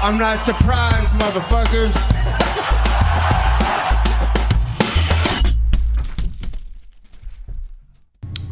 I'm 0.00 0.16
not 0.16 0.44
surprised, 0.44 1.10
motherfuckers. 1.18 1.92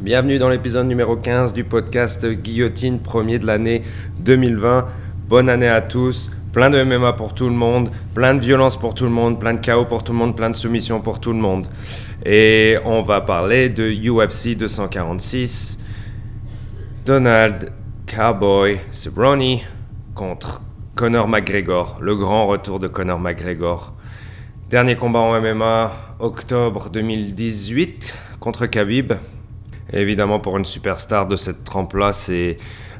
Bienvenue 0.00 0.40
dans 0.40 0.48
l'épisode 0.48 0.88
numéro 0.88 1.14
15 1.14 1.52
du 1.54 1.62
podcast 1.62 2.26
Guillotine, 2.26 2.98
premier 2.98 3.38
de 3.38 3.46
l'année 3.46 3.82
2020. 4.18 4.88
Bonne 5.28 5.48
année 5.48 5.68
à 5.68 5.82
tous. 5.82 6.32
Plein 6.52 6.68
de 6.68 6.82
MMA 6.82 7.12
pour 7.12 7.32
tout 7.32 7.48
le 7.48 7.54
monde, 7.54 7.90
plein 8.12 8.34
de 8.34 8.40
violence 8.40 8.76
pour 8.76 8.94
tout 8.94 9.04
le 9.04 9.10
monde, 9.10 9.38
plein 9.38 9.54
de 9.54 9.60
chaos 9.60 9.84
pour 9.84 10.02
tout 10.02 10.12
le 10.12 10.18
monde, 10.18 10.34
plein 10.34 10.50
de 10.50 10.56
soumissions 10.56 11.00
pour 11.00 11.20
tout 11.20 11.32
le 11.32 11.38
monde. 11.38 11.66
Et 12.24 12.76
on 12.84 13.02
va 13.02 13.20
parler 13.20 13.68
de 13.68 13.88
UFC 13.88 14.56
246. 14.56 15.80
Donald 17.04 17.70
Cowboy 18.04 18.80
Cerrone 18.90 19.60
contre 20.12 20.65
Conor 20.96 21.28
McGregor, 21.28 21.98
le 22.00 22.16
grand 22.16 22.46
retour 22.46 22.80
de 22.80 22.88
Conor 22.88 23.20
McGregor. 23.20 23.92
Dernier 24.70 24.96
combat 24.96 25.18
en 25.18 25.38
MMA, 25.38 25.92
octobre 26.20 26.88
2018 26.88 28.14
contre 28.40 28.64
Khabib. 28.64 29.12
Évidemment, 29.92 30.40
pour 30.40 30.56
une 30.56 30.64
superstar 30.64 31.28
de 31.28 31.36
cette 31.36 31.64
trempe-là, 31.64 32.14
c'est 32.14 32.56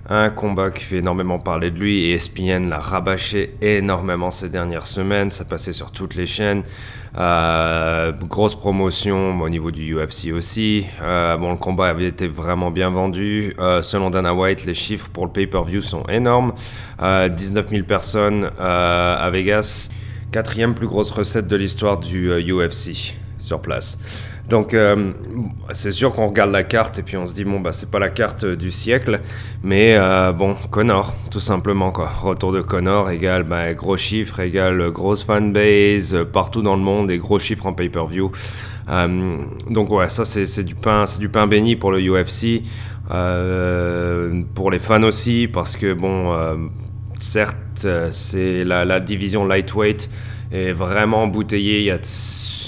un 0.09 0.31
combat 0.31 0.71
qui 0.71 0.85
fait 0.85 0.99
énormément 0.99 1.39
parler 1.39 1.71
de 1.71 1.79
lui 1.79 2.05
et 2.05 2.15
ESPN 2.15 2.69
l'a 2.69 2.79
rabâché 2.79 3.55
énormément 3.61 4.31
ces 4.31 4.49
dernières 4.49 4.87
semaines. 4.87 5.31
Ça 5.31 5.45
passait 5.45 5.73
sur 5.73 5.91
toutes 5.91 6.15
les 6.15 6.27
chaînes. 6.27 6.63
Euh, 7.19 8.13
grosse 8.13 8.55
promotion 8.55 9.41
au 9.41 9.49
niveau 9.49 9.71
du 9.71 9.97
UFC 9.97 10.33
aussi. 10.33 10.87
Euh, 11.03 11.37
bon, 11.37 11.51
le 11.51 11.57
combat 11.57 11.89
avait 11.89 12.07
été 12.07 12.29
vraiment 12.29 12.71
bien 12.71 12.91
vendu. 12.91 13.55
Euh, 13.59 13.83
selon 13.83 14.11
Dana 14.11 14.33
White, 14.33 14.65
les 14.65 14.75
chiffres 14.75 15.09
pour 15.13 15.27
le 15.27 15.33
pay-per-view 15.33 15.83
sont 15.83 16.05
énormes. 16.05 16.53
19 17.01 17.69
000 17.69 17.85
personnes 17.85 18.51
à 18.59 19.29
Vegas. 19.33 19.91
Quatrième 20.31 20.75
plus 20.75 20.87
grosse 20.87 21.11
recette 21.11 21.49
de 21.49 21.57
l'histoire 21.57 21.99
du 21.99 22.31
UFC 22.31 23.15
sur 23.39 23.61
place. 23.61 23.99
Donc 24.49 24.75
euh, 24.75 25.13
c'est 25.73 25.91
sûr 25.91 26.13
qu'on 26.13 26.29
regarde 26.29 26.53
la 26.53 26.63
carte 26.63 27.01
et 27.01 27.03
puis 27.03 27.17
on 27.17 27.27
se 27.27 27.35
dit 27.35 27.45
bon 27.45 27.59
bah 27.59 27.73
c'est 27.73 27.91
pas 27.91 27.99
la 27.99 28.11
carte 28.11 28.45
du 28.45 28.71
siècle, 28.71 29.21
mais 29.65 29.97
euh, 29.97 30.31
bon 30.31 30.55
Connor 30.71 31.15
tout 31.31 31.41
simplement 31.41 31.91
quoi. 31.91 32.09
Retour 32.23 32.53
de 32.53 32.61
Connor 32.61 33.11
égale 33.11 33.43
bah, 33.43 33.75
gros 33.75 33.97
chiffres 33.97 34.39
égale 34.39 34.91
grosse 34.93 35.25
fanbase 35.25 36.15
euh, 36.15 36.25
partout 36.25 36.63
dans 36.63 36.77
le 36.77 36.83
monde 36.83 37.11
et 37.11 37.19
gros 37.19 37.41
chiffres 37.41 37.67
en 37.67 37.73
pay-per-view. 37.73 38.31
donc 39.69 39.91
ouais 39.91 40.09
ça 40.09 40.25
c'est 40.25 40.63
du 40.63 40.77
pain 40.77 41.05
du 41.19 41.29
pain 41.29 41.49
béni 41.49 41.75
pour 41.75 41.91
le 41.91 41.99
UFC, 41.99 42.63
pour 44.55 44.71
les 44.71 44.79
fans 44.79 45.03
aussi 45.03 45.49
parce 45.53 45.77
que 45.77 45.93
bon 45.93 46.33
certes 47.19 47.89
c'est 48.13 48.63
la, 48.63 49.01
division 49.01 49.45
lightweight 49.45 50.09
est 50.53 50.71
vraiment 50.71 51.25
embouteillée 51.25 51.81
il 51.81 51.91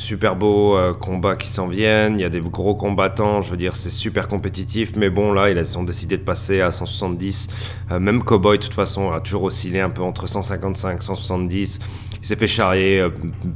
super 0.09 0.37
beaux 0.37 0.75
euh, 0.75 0.95
combats 0.95 1.37
qui 1.37 1.49
s'en 1.49 1.69
viennent, 1.69 2.19
il 2.19 2.23
y 2.23 2.25
a 2.25 2.31
des 2.31 2.41
gros 2.41 2.75
combattants, 2.75 3.43
je 3.43 3.51
veux 3.51 3.59
dire, 3.59 3.77
c'est 3.77 3.91
super 3.91 4.27
compétitif, 4.27 4.93
mais 4.97 5.11
bon, 5.11 5.33
là, 5.33 5.51
ils 5.51 5.79
ont 5.79 5.85
décidé 5.85 6.17
de 6.17 6.23
passer 6.23 6.63
à 6.63 6.71
170. 6.71 7.51
Euh, 7.91 8.01
même 8.01 8.23
Cowboy, 8.25 8.57
de 8.57 8.63
toute 8.63 8.73
façon, 8.73 9.13
a 9.13 9.21
toujours 9.21 9.45
oscillé 9.45 9.81
un 9.81 9.91
peu 9.91 10.01
entre 10.01 10.27
155 10.27 11.03
170. 11.03 11.79
Il 12.21 12.27
s'est 12.27 12.37
fait 12.37 12.47
charrier 12.47 13.01
euh, 13.01 13.11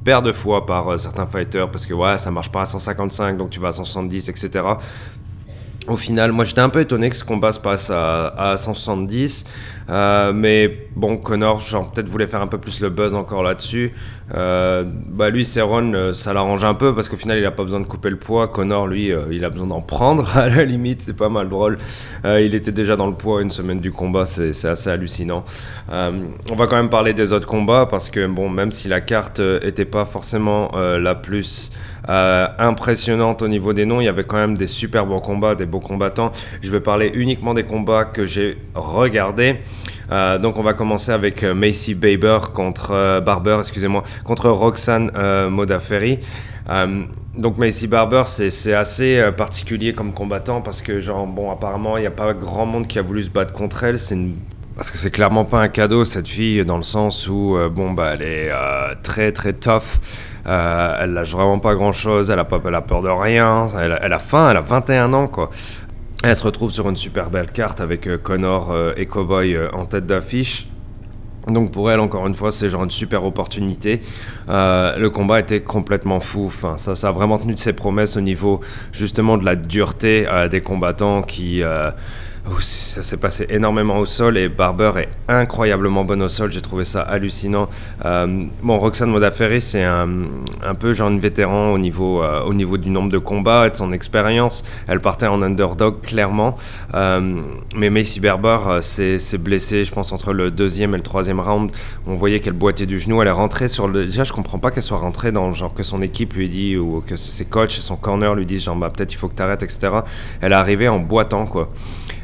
paire 0.05 0.21
de 0.21 0.33
fois 0.33 0.67
par 0.67 0.99
certains 1.01 1.25
fighters 1.25 1.71
parce 1.71 1.87
que, 1.87 1.95
ouais, 1.95 2.19
ça 2.19 2.31
marche 2.31 2.53
pas 2.53 2.61
à 2.61 2.67
155, 2.67 3.39
donc 3.39 3.49
tu 3.49 3.59
vas 3.59 3.69
à 3.69 3.73
170, 3.73 4.29
etc. 4.29 4.63
Au 5.89 5.97
final, 5.97 6.31
moi 6.31 6.45
j'étais 6.45 6.61
un 6.61 6.69
peu 6.69 6.81
étonné 6.81 7.11
que 7.11 7.17
ce 7.17 7.25
combat 7.25 7.51
se 7.51 7.59
passe 7.59 7.91
à, 7.91 8.29
à 8.29 8.57
170. 8.57 9.45
Euh, 9.91 10.33
mais 10.33 10.89
bon, 10.95 11.17
Connor, 11.17 11.59
genre, 11.59 11.91
peut-être 11.91 12.09
voulait 12.09 12.29
faire 12.29 12.41
un 12.41 12.47
peu 12.47 12.59
plus 12.59 12.81
le 12.81 12.89
buzz 12.89 13.15
encore 13.15 13.43
là-dessus. 13.43 13.93
Euh, 14.35 14.85
bah, 14.87 15.31
lui, 15.31 15.45
Cerrone, 15.45 15.95
euh, 15.95 16.13
ça 16.13 16.33
l'arrange 16.33 16.65
un 16.65 16.75
peu 16.75 16.95
parce 16.95 17.09
qu'au 17.09 17.17
final, 17.17 17.39
il 17.39 17.43
n'a 17.43 17.51
pas 17.51 17.65
besoin 17.65 17.81
de 17.81 17.87
couper 17.87 18.11
le 18.11 18.17
poids. 18.17 18.49
Connor, 18.49 18.87
lui, 18.87 19.13
il 19.31 19.45
a 19.45 19.51
besoin 19.51 19.67
d'en 19.67 19.81
prendre. 19.81 20.37
À 20.43 20.49
la 20.49 20.65
limite, 20.65 21.03
c'est 21.03 21.17
pas 21.17 21.29
mal 21.29 21.49
drôle. 21.49 21.79
il 22.25 22.55
était 22.55 22.73
déjà 22.73 22.97
dans 22.97 23.07
le 23.07 23.15
poids 23.15 23.43
une 23.43 23.51
semaine 23.51 23.81
du 23.81 23.93
combat, 23.93 24.27
c'est 24.27 24.65
assez 24.65 24.91
hallucinant. 24.91 25.45
on 25.91 26.55
va 26.57 26.67
quand 26.67 26.77
même 26.77 26.89
parler 26.89 27.15
des 27.15 27.33
autres 27.33 27.47
combats 27.47 27.87
parce 27.87 28.11
que, 28.11 28.27
bon, 28.27 28.49
même 28.49 28.73
si 28.73 28.89
la 28.89 29.01
carte 29.01 29.41
était 29.63 29.85
pas 29.85 30.05
forcément 30.05 30.73
la 30.77 31.15
plus 31.15 31.73
impressionnante 32.09 33.43
au 33.43 33.49
niveau 33.49 33.73
des 33.73 33.87
noms, 33.87 34.01
il 34.01 34.05
y 34.05 34.09
avait 34.09 34.25
quand 34.25 34.37
même 34.37 34.57
des 34.57 34.67
super 34.67 35.07
bons 35.07 35.21
combats, 35.21 35.55
des 35.55 35.67
beaux 35.67 35.81
combattants. 35.81 36.31
Je 36.63 36.71
vais 36.71 36.81
parler 36.81 37.13
uniquement 37.15 37.55
des 37.55 37.65
combats 37.65 38.05
que 38.05 38.25
j'ai 38.25 38.59
regardés. 38.75 39.59
Euh, 40.13 40.39
donc 40.39 40.59
on 40.59 40.63
va 40.63 40.75
commencer 40.75 41.11
avec 41.11 41.43
euh, 41.43 41.55
Macy 41.55 41.95
Baber 41.95 42.39
contre 42.53 42.91
euh, 42.91 43.21
Barber, 43.21 43.57
excusez-moi, 43.61 44.03
contre 44.25 44.51
Roxane 44.51 45.11
Modafferi. 45.49 46.19
donc 47.37 47.57
Macy 47.57 47.87
Barber, 47.87 48.25
c'est 48.27 48.75
assez 48.75 49.23
particulier 49.37 49.95
comme 49.95 50.13
combattant 50.13 50.61
parce 50.61 50.83
que 50.83 51.01
genre 51.01 51.27
bon 51.27 51.51
apparemment 51.51 51.97
il 51.97 52.03
n'y 52.03 52.07
a 52.07 52.11
pas 52.11 52.35
grand 52.35 52.67
monde 52.67 52.87
qui 52.87 52.99
a 52.99 53.03
voulu 53.03 53.23
se 53.23 53.31
battre 53.31 53.53
contre 53.53 53.85
elle. 53.85 53.97
Parce 54.75 54.91
que 54.91 54.97
c'est 54.97 55.11
clairement 55.11 55.45
pas 55.45 55.61
un 55.61 55.69
cadeau 55.69 56.05
cette 56.05 56.29
fille 56.29 56.65
dans 56.65 56.79
le 56.79 56.83
sens 56.83 57.29
où 57.29 57.57
bon 57.71 57.93
bah 57.93 58.13
elle 58.15 58.23
est 58.23 58.51
très 59.03 59.33
très 59.33 59.55
tough. 59.55 60.01
elle 60.45 61.13
lâche 61.13 61.33
vraiment 61.33 61.59
pas 61.59 61.75
grand 61.75 61.93
chose. 61.93 62.31
Elle 62.31 62.39
a 62.39 62.45
pas 62.45 62.59
peur 62.59 63.03
de 63.03 63.09
rien. 63.09 63.69
Elle 63.81 64.13
a 64.13 64.19
faim. 64.19 64.51
Elle 64.51 64.59
a 64.59 64.63
21 64.63 65.13
ans 65.15 65.27
quoi. 65.27 65.51
Elle 66.25 66.37
se 66.37 66.45
retrouve 66.45 66.71
sur 66.71 66.89
une 66.89 66.97
super 66.97 67.31
belle 67.31 67.51
carte 67.51 67.81
avec 67.81 68.07
euh, 68.07 68.17
Connor 68.17 68.71
euh, 68.71 68.93
et 68.97 69.07
Cowboy 69.07 69.57
euh, 69.57 69.69
en 69.73 69.87
tête 69.87 70.07
d'affiche. 70.07 70.69
Donc 71.49 71.73
pour 71.73 71.91
elle, 71.91 71.99
encore 71.99 72.29
une 72.29 72.35
fois, 72.35 72.53
c'est 72.53 72.69
genre 72.69 72.85
une 72.85 72.91
super 72.93 73.25
opportunité. 73.25 74.01
le 74.47 75.09
combat 75.09 75.41
était 75.41 75.61
complètement 75.61 76.21
fou. 76.21 76.53
Ça 76.77 77.09
a 77.09 77.11
vraiment 77.11 77.39
tenu 77.39 77.55
de 77.55 77.59
ses 77.59 77.73
promesses 77.73 78.17
au 78.17 78.21
niveau 78.21 78.61
justement 78.93 79.37
de 79.37 79.45
la 79.45 79.57
dureté 79.57 80.25
des 80.53 80.61
combattants 80.61 81.23
qui 81.23 81.61
ça 82.59 83.03
s'est 83.03 83.17
passé 83.17 83.47
énormément 83.51 83.99
au 83.99 84.07
sol 84.07 84.37
et 84.37 84.49
Barber 84.49 84.93
est 84.97 85.09
incroyablement 85.29 86.05
bonne 86.05 86.23
au 86.23 86.29
sol. 86.29 86.53
J'ai 86.53 86.61
trouvé 86.61 86.85
ça 86.85 87.03
hallucinant. 87.03 87.69
Euh, 88.05 88.47
bon, 88.63 88.79
Roxane 88.79 89.11
Modafferi, 89.11 89.61
c'est 89.61 89.85
un, 89.85 90.09
peu 90.79 90.93
genre 90.93 91.09
une 91.09 91.21
vétéran 91.21 91.73
au 91.73 91.79
niveau, 91.79 92.23
euh, 92.23 92.43
au 92.43 92.53
niveau 92.53 92.79
du 92.79 92.91
nombre 92.91 93.11
de 93.11 93.19
combats 93.19 93.67
et 93.67 93.71
de 93.71 93.77
son 93.77 93.93
expérience. 93.93 94.65
Elle 94.89 95.01
partait 95.01 95.27
en 95.27 95.41
underdog 95.41 96.01
clairement. 96.01 96.57
Euh, 96.95 97.41
mais 97.77 97.91
Macy 97.91 98.21
Barber 98.21 98.81
s'est 98.81 99.19
blessée, 99.39 99.85
je 99.85 99.93
pense, 99.93 100.13
entre 100.13 100.33
le 100.33 100.51
deuxième 100.51 100.95
et 100.95 100.97
le 100.97 101.03
troisième 101.03 101.41
round. 101.41 101.71
On 102.07 102.17
voyait 102.17 102.41
qu'elle 102.41 102.53
boitait 102.55 102.87
du 102.87 102.99
genou. 102.99 103.23
Elle 103.23 103.29
est 103.29 103.33
rentrée 103.33 103.69
sur 103.69 103.89
le. 103.89 104.05
Déjà, 104.05 104.25
je 104.25 104.33
comprends 104.33 104.59
pas 104.59 104.71
qu'elle 104.71 104.83
soit 104.83 104.99
rentrée 104.99 105.33
dans 105.33 105.53
genre 105.53 105.75
que 105.75 105.83
son 105.83 106.03
équipe 106.03 106.35
lui 106.35 106.49
dit 106.49 106.77
ou 106.77 107.03
que 107.07 107.17
ses 107.17 107.45
coachs 107.45 107.71
son 107.71 107.97
corner 107.97 108.35
lui 108.35 108.47
disent 108.47 108.65
genre 108.65 108.77
bah, 108.77 108.91
peut-être 108.95 109.13
il 109.13 109.17
faut 109.17 109.29
que 109.29 109.37
tu 109.37 109.43
arrêtes, 109.43 109.63
etc. 109.63 109.93
Elle 110.41 110.53
est 110.53 110.57
arrivée 110.57 110.89
en 110.89 110.99
boitant 110.99 111.47
quoi. 111.47 111.71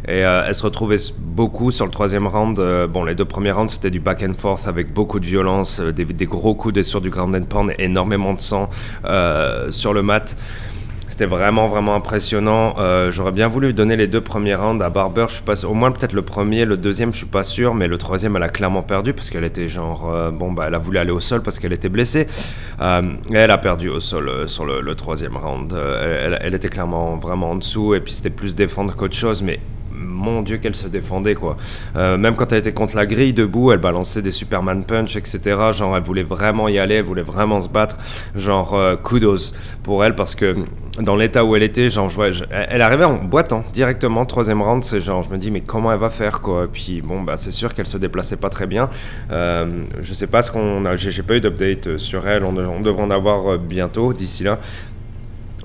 Et 0.09 0.25
euh, 0.25 0.45
elle 0.47 0.55
se 0.55 0.63
retrouvait 0.63 0.97
beaucoup 1.19 1.71
sur 1.71 1.85
le 1.85 1.93
troisième 1.93 2.27
round. 2.27 2.59
Euh, 2.59 2.87
bon, 2.87 3.05
les 3.05 3.15
deux 3.15 3.27
premiers 3.27 3.53
rounds, 3.53 3.75
c'était 3.75 3.91
du 3.91 4.01
back 4.01 4.25
and 4.27 4.33
forth 4.33 4.67
avec 4.67 4.95
beaucoup 4.95 5.21
de 5.21 5.27
violence, 5.27 5.81
euh, 5.81 5.93
des, 5.93 6.27
gros 6.27 6.55
coups, 6.55 6.73
des 6.73 6.83
sur 6.83 7.03
du 7.03 7.11
ground 7.11 7.35
and 7.35 7.45
pound, 7.45 7.75
énormément 7.79 8.33
de 8.33 8.41
sang 8.41 8.71
sur 9.71 9.93
le 9.93 10.03
mat. 10.03 10.37
C'était 11.11 11.27
vraiment, 11.27 11.67
vraiment 11.67 11.95
impressionnant. 11.95 12.77
J'aurais 13.11 13.33
bien 13.33 13.49
voulu 13.49 13.73
donner 13.73 13.97
les 13.97 14.07
deux 14.07 14.21
premiers 14.21 14.55
rounds 14.55 14.81
à 14.85 14.89
Barber. 14.89 15.25
Je 15.29 15.35
suis 15.35 15.43
pas 15.43 15.65
au 15.65 15.75
moins 15.75 15.91
peut-être 15.91 16.13
le 16.13 16.23
premier, 16.23 16.65
le 16.65 16.77
deuxième, 16.77 17.13
je 17.13 17.19
suis 17.19 17.27
pas 17.27 17.43
sûr, 17.43 17.75
mais 17.75 17.89
le 17.89 17.99
troisième, 17.99 18.37
elle 18.37 18.43
a 18.43 18.49
clairement 18.49 18.83
perdu 18.83 19.15
parce 19.15 19.31
qu'elle 19.31 19.45
était 19.45 19.69
genre, 19.69 20.13
bon, 20.33 20.53
bah, 20.53 20.67
elle 20.69 20.75
a 20.75 20.79
voulu 20.79 20.99
aller 20.99 21.11
au 21.11 21.19
sol 21.19 21.43
parce 21.43 21.59
qu'elle 21.59 21.73
était 21.73 21.89
blessée. 21.89 22.27
et 22.81 23.35
elle 23.35 23.51
a 23.51 23.59
perdu 23.59 23.89
au 23.89 23.99
sol 24.01 24.49
sur 24.49 24.65
le, 24.65 24.95
troisième 24.95 25.37
round. 25.37 25.73
Elle, 25.73 26.39
elle, 26.41 26.55
était 26.55 26.69
clairement 26.69 27.17
vraiment 27.17 27.51
en 27.51 27.57
dessous 27.57 27.95
et 27.95 28.01
puis 28.01 28.13
c'était 28.13 28.31
plus 28.31 28.55
défendre 28.55 28.95
qu'autre 28.95 29.17
chose, 29.17 29.43
mais 29.43 29.59
mon 29.99 30.43
Dieu 30.43 30.59
qu'elle 30.59 30.75
se 30.75 30.89
défendait 30.89 31.35
quoi. 31.35 31.57
Euh, 31.97 32.17
même 32.17 32.37
quand 32.37 32.53
elle 32.53 32.59
était 32.59 32.73
contre 32.73 32.97
la 32.97 33.07
grille 33.07 33.33
debout, 33.33 33.73
elle 33.73 33.79
balançait 33.79 34.23
des 34.23 34.31
Superman 34.31 34.85
punch, 34.85 35.17
etc. 35.17 35.41
Genre 35.73 35.97
elle 35.97 36.03
voulait 36.03 36.23
vraiment 36.23 36.69
y 36.69 36.79
aller, 36.79 36.97
elle 36.97 37.05
voulait 37.05 37.23
vraiment 37.23 37.61
se 37.61 37.69
battre. 37.69 37.97
Genre 38.35 38.75
euh, 38.75 38.97
kudos 38.97 39.55
pour 39.83 40.05
elle 40.05 40.15
parce 40.15 40.35
que 40.35 40.57
dans 41.01 41.17
l'état 41.17 41.45
où 41.45 41.55
elle 41.55 41.63
était, 41.63 41.89
genre 41.91 42.09
je, 42.09 42.45
elle 42.51 42.83
arrivait 42.83 43.05
en 43.05 43.15
boitant 43.15 43.65
directement 43.73 44.25
troisième 44.27 44.63
round. 44.63 44.85
C'est 44.85 45.01
genre 45.01 45.23
je 45.23 45.31
me 45.31 45.39
dis 45.39 45.51
mais 45.51 45.61
comment 45.61 45.93
elle 45.93 45.99
va 46.01 46.11
faire 46.11 46.41
quoi? 46.41 46.69
Puis 46.73 47.03
bon 47.03 47.23
bah 47.23 47.37
c'est 47.37 47.51
sûr 47.51 47.75
qu'elle 47.75 47.87
se 47.87 47.99
déplaçait 47.99 48.37
pas 48.37 48.51
très 48.51 48.67
bien. 48.67 48.89
Euh, 49.31 49.85
je 50.01 50.15
sais 50.15 50.27
pas 50.27 50.43
ce 50.43 50.51
qu'on 50.51 50.85
a, 50.85 50.97
j'ai 50.97 51.23
pas 51.23 51.37
eu 51.37 51.41
d'update 51.41 51.99
sur 51.99 52.27
elle. 52.27 52.45
On, 52.45 52.57
on 52.57 52.81
devrait 52.81 53.03
en 53.03 53.11
avoir 53.11 53.59
bientôt 53.59 54.13
d'ici 54.13 54.45
là. 54.45 54.59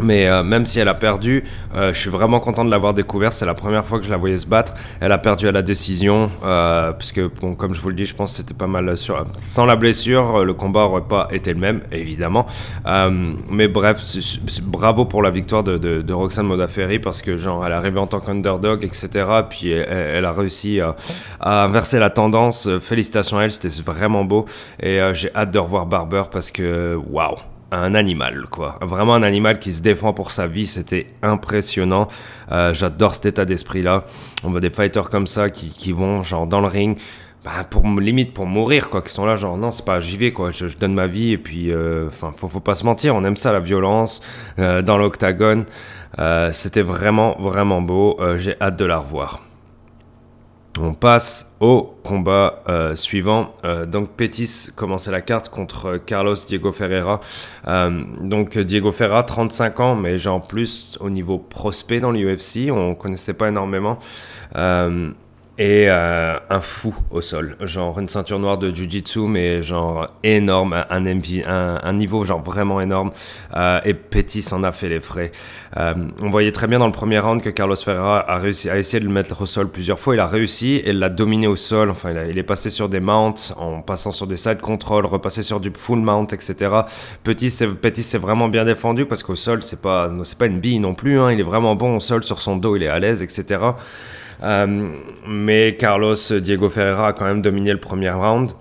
Mais 0.01 0.28
euh, 0.28 0.44
même 0.44 0.66
si 0.66 0.80
elle 0.80 0.88
a 0.88 0.94
perdu, 0.94 1.44
euh, 1.75 1.94
je 1.94 2.00
suis 2.00 2.10
vraiment 2.10 2.40
content 2.40 2.66
de 2.66 2.72
l'avoir 2.72 2.94
découvert. 2.94 3.31
C'est 3.34 3.45
la 3.45 3.54
première 3.54 3.86
fois 3.86 4.00
que 4.00 4.06
je 4.06 4.10
la 4.10 4.18
voyais 4.18 4.38
se 4.38 4.48
battre. 4.48 4.74
Elle 5.00 5.12
a 5.12 5.18
perdu 5.18 5.48
à 5.48 5.51
la 5.51 5.62
décision, 5.62 6.31
euh, 6.44 6.92
puisque, 6.94 7.22
comme 7.57 7.74
je 7.74 7.81
vous 7.81 7.90
le 7.90 7.95
dis, 7.95 8.06
je 8.06 8.16
pense 8.16 8.31
que 8.31 8.38
c'était 8.38 8.54
pas 8.54 8.68
mal. 8.68 8.94
Sans 9.38 9.66
la 9.66 9.75
blessure, 9.75 10.44
le 10.44 10.54
combat 10.54 10.81
aurait 10.81 11.07
pas 11.07 11.28
été 11.31 11.54
le 11.54 11.60
même, 11.60 11.81
évidemment. 11.92 12.45
mais 13.50 13.68
bref, 13.68 14.01
bravo 14.63 15.06
pour 15.06 15.22
la 15.22 15.30
victoire 15.30 15.63
de, 15.63 15.78
de, 15.78 16.13
Roxane 16.13 16.46
Modafferi, 16.46 17.00
parce 17.00 17.22
que, 17.22 17.38
genre, 17.38 17.66
elle 17.66 17.72
est 17.72 17.75
arrivée 17.75 18.00
en 18.00 18.07
tant 18.07 18.19
qu'underdog, 18.19 18.84
etc. 18.84 19.25
Puis 19.50 19.72
elle, 19.72 20.25
a 20.25 20.31
réussi 20.31 20.80
à, 20.80 21.63
inverser 21.63 22.00
la 22.00 22.10
tendance. 22.10 22.69
Félicitations 22.81 23.38
à 23.38 23.44
elle, 23.44 23.51
c'était 23.51 23.81
vraiment 23.81 24.24
beau. 24.24 24.46
Et 24.81 25.00
j'ai 25.13 25.34
hâte 25.36 25.51
de 25.51 25.60
revoir 25.60 25.86
Barber, 25.86 26.24
parce 26.31 26.51
que, 26.51 27.00
waouh! 27.10 27.52
Un 27.74 27.96
animal, 27.96 28.46
quoi. 28.50 28.75
Vraiment 28.81 29.16
un 29.16 29.24
animal 29.24 29.60
qui 29.60 29.74
se 29.74 29.81
défend 29.81 30.14
pour 30.14 30.31
sa 30.31 30.48
vie, 30.48 30.66
c'était 30.66 31.08
impressionnant. 31.22 32.08
Euh, 32.52 32.74
j'adore 32.74 33.16
cet 33.16 33.25
état 33.25 33.46
d'esprit-là. 33.46 34.06
On 34.44 34.52
voit 34.52 34.60
des 34.60 34.70
fighters 34.70 35.10
comme 35.10 35.28
ça 35.28 35.50
qui, 35.50 35.92
vont, 35.92 36.24
genre, 36.24 36.48
dans 36.48 36.62
le 36.62 36.68
ring, 36.68 36.98
bah, 37.44 37.52
pour 37.70 37.84
limite 38.00 38.34
pour 38.34 38.46
mourir, 38.46 38.90
quoi, 38.90 39.02
qui 39.02 39.12
sont 39.12 39.25
là, 39.25 39.36
genre, 39.36 39.58
non, 39.58 39.72
c'est 39.72 39.86
pas, 39.86 40.00
j'y 40.00 40.18
vais, 40.18 40.31
quoi, 40.31 40.52
je, 40.52 40.78
donne 40.78 40.94
ma 40.94 41.08
vie, 41.08 41.31
et 41.31 41.38
puis, 41.38 41.72
euh, 41.72 42.08
enfin, 42.08 42.31
faut, 42.36 42.48
faut 42.48 42.60
pas 42.60 42.75
se 42.75 42.86
mentir, 42.86 43.16
on 43.16 43.24
aime 43.24 43.36
ça, 43.36 43.52
la 43.52 43.60
violence, 43.60 44.22
euh, 44.60 44.81
dans 44.81 44.98
l'octagone. 44.98 45.66
c'était 46.52 46.84
vraiment, 46.84 47.36
vraiment 47.40 47.81
beau. 47.81 48.20
J'ai 48.38 48.56
hâte 48.62 48.78
de 48.78 48.86
la 48.86 49.00
revoir. 49.00 49.42
On 50.80 50.96
passe 50.96 51.54
au 51.60 51.96
combat 52.04 52.64
euh, 52.68 52.96
suivant. 52.96 53.54
Euh, 53.64 53.86
donc 53.86 54.10
Pétis 54.12 54.70
commençait 54.75 55.12
la 55.12 55.22
carte 55.22 55.50
contre 55.50 55.98
Carlos 55.98 56.36
Diego 56.36 56.72
Ferreira. 56.72 57.20
Euh, 57.68 58.04
donc 58.22 58.58
Diego 58.58 58.92
Ferreira, 58.92 59.24
35 59.24 59.80
ans, 59.80 59.96
mais 59.96 60.18
genre 60.18 60.42
plus 60.42 60.98
au 61.00 61.12
niveau 61.12 61.38
prospect 61.38 62.00
dans 62.00 62.12
l'UFC, 62.12 62.72
on 62.72 62.96
connaissait 62.96 63.34
pas 63.34 63.50
énormément 63.50 64.00
et 65.59 65.85
euh, 65.88 66.35
un 66.50 66.59
fou 66.59 66.95
au 67.11 67.21
sol, 67.21 67.55
genre 67.61 68.00
une 68.00 68.09
ceinture 68.09 68.39
noire 68.39 68.57
de 68.57 68.71
jiu-jitsu, 68.73 69.27
mais 69.27 69.61
genre 69.61 70.07
énorme, 70.23 70.73
un, 70.89 71.05
un, 71.45 71.94
niveau 71.94 72.23
genre 72.23 72.41
vraiment 72.41 72.81
énorme, 72.81 73.11
euh, 73.55 73.79
et 73.85 73.94
Petit 73.94 74.44
en 74.51 74.63
a 74.63 74.71
fait 74.71 74.89
les 74.89 75.00
frais. 75.00 75.31
Euh, 75.77 75.94
on 76.23 76.31
voyait 76.31 76.51
très 76.51 76.65
bien 76.65 76.79
dans 76.79 76.88
le 76.88 76.91
premier 76.91 77.19
round 77.19 77.41
que 77.41 77.51
Carlos 77.51 77.75
Ferreira 77.75 78.27
a 78.27 78.39
réussi 78.39 78.67
à 78.69 78.79
essayer 78.79 79.00
de 79.00 79.05
le 79.05 79.11
mettre 79.11 79.39
au 79.39 79.45
sol 79.45 79.69
plusieurs 79.69 80.00
fois, 80.00 80.15
il 80.15 80.19
a 80.19 80.27
réussi, 80.27 80.81
et 80.83 80.91
l'a 80.91 81.09
dominé 81.09 81.45
au 81.45 81.55
sol, 81.55 81.91
enfin 81.91 82.11
il, 82.27 82.38
est 82.39 82.44
passé 82.44 82.71
sur 82.71 82.89
des 82.89 83.00
mounts, 83.00 83.53
en 83.55 83.81
passant 83.81 84.11
sur 84.11 84.25
des 84.25 84.38
side 84.38 84.59
control, 84.59 85.05
repassé 85.05 85.44
sur 85.44 85.59
du 85.59 85.71
full 85.75 86.00
mount, 86.00 86.33
etc. 86.33 86.71
Petit 87.23 87.51
s'est 87.51 88.17
vraiment 88.17 88.47
bien 88.47 88.65
défendu, 88.65 89.05
parce 89.05 89.21
qu'au 89.21 89.35
sol 89.35 89.61
c'est 89.61 89.83
pas, 89.83 90.09
pas 90.39 90.45
une 90.47 90.59
bille 90.59 90.79
non 90.79 90.95
plus, 90.95 91.19
hein. 91.19 91.31
il 91.31 91.39
est 91.39 91.44
vraiment 91.44 91.75
bon 91.75 91.97
au 91.97 92.00
sol, 92.00 92.23
sur 92.23 92.41
son 92.41 92.57
dos 92.57 92.75
il 92.75 92.81
est 92.81 92.88
à 92.88 92.97
l'aise, 92.97 93.21
etc. 93.21 93.59
Euh, 94.41 94.95
mais 95.27 95.75
Carlos 95.75 96.15
Diego 96.41 96.69
Ferreira 96.69 97.09
a 97.09 97.13
quand 97.13 97.25
même 97.25 97.41
dominé 97.41 97.71
le 97.71 97.80
premier 97.80 98.09
round. 98.09 98.51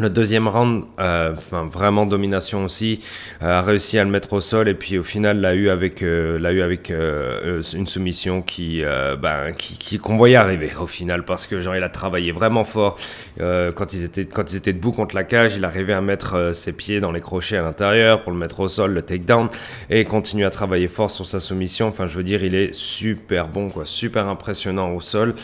Le 0.00 0.08
deuxième 0.08 0.48
round, 0.48 0.84
euh, 0.98 1.34
enfin 1.36 1.68
vraiment 1.70 2.06
domination 2.06 2.64
aussi, 2.64 3.00
euh, 3.42 3.58
a 3.58 3.60
réussi 3.60 3.98
à 3.98 4.04
le 4.04 4.08
mettre 4.08 4.32
au 4.32 4.40
sol 4.40 4.66
et 4.66 4.72
puis 4.72 4.96
au 4.96 5.02
final 5.02 5.40
l'a 5.40 5.54
eu 5.54 5.68
avec, 5.68 6.02
euh, 6.02 6.38
l'a 6.38 6.52
eu 6.52 6.62
avec 6.62 6.90
une 6.90 7.86
soumission 7.86 8.40
qui, 8.40 8.82
ben, 9.20 9.52
qui, 9.52 9.98
qu'on 9.98 10.16
voyait 10.16 10.36
arriver 10.36 10.70
au 10.80 10.86
final 10.86 11.24
parce 11.24 11.46
que 11.46 11.60
genre 11.60 11.76
il 11.76 11.82
a 11.82 11.90
travaillé 11.90 12.32
vraiment 12.32 12.64
fort 12.64 12.96
quand 13.38 13.92
ils 13.92 14.04
étaient 14.04 14.72
debout 14.72 14.92
contre 14.92 15.14
la 15.14 15.24
cage, 15.24 15.56
il 15.56 15.64
arrivait 15.64 15.92
à 15.92 16.00
mettre 16.00 16.54
ses 16.54 16.72
pieds 16.72 17.00
dans 17.00 17.12
les 17.12 17.20
crochets 17.20 17.58
à 17.58 17.62
l'intérieur 17.62 18.22
pour 18.22 18.32
le 18.32 18.38
mettre 18.38 18.60
au 18.60 18.68
sol, 18.68 18.92
le 18.92 19.02
takedown 19.02 19.48
et 19.90 20.04
continue 20.04 20.46
à 20.46 20.50
travailler 20.50 20.88
fort 20.88 21.10
sur 21.10 21.26
sa 21.26 21.40
soumission. 21.40 21.88
Enfin 21.88 22.06
je 22.06 22.16
veux 22.16 22.24
dire 22.24 22.42
il 22.42 22.54
est 22.54 22.72
super 22.72 23.48
bon 23.48 23.68
quoi, 23.68 23.84
super 23.84 24.28
impressionnant 24.28 24.94
au 24.94 25.00
sol. 25.02 25.34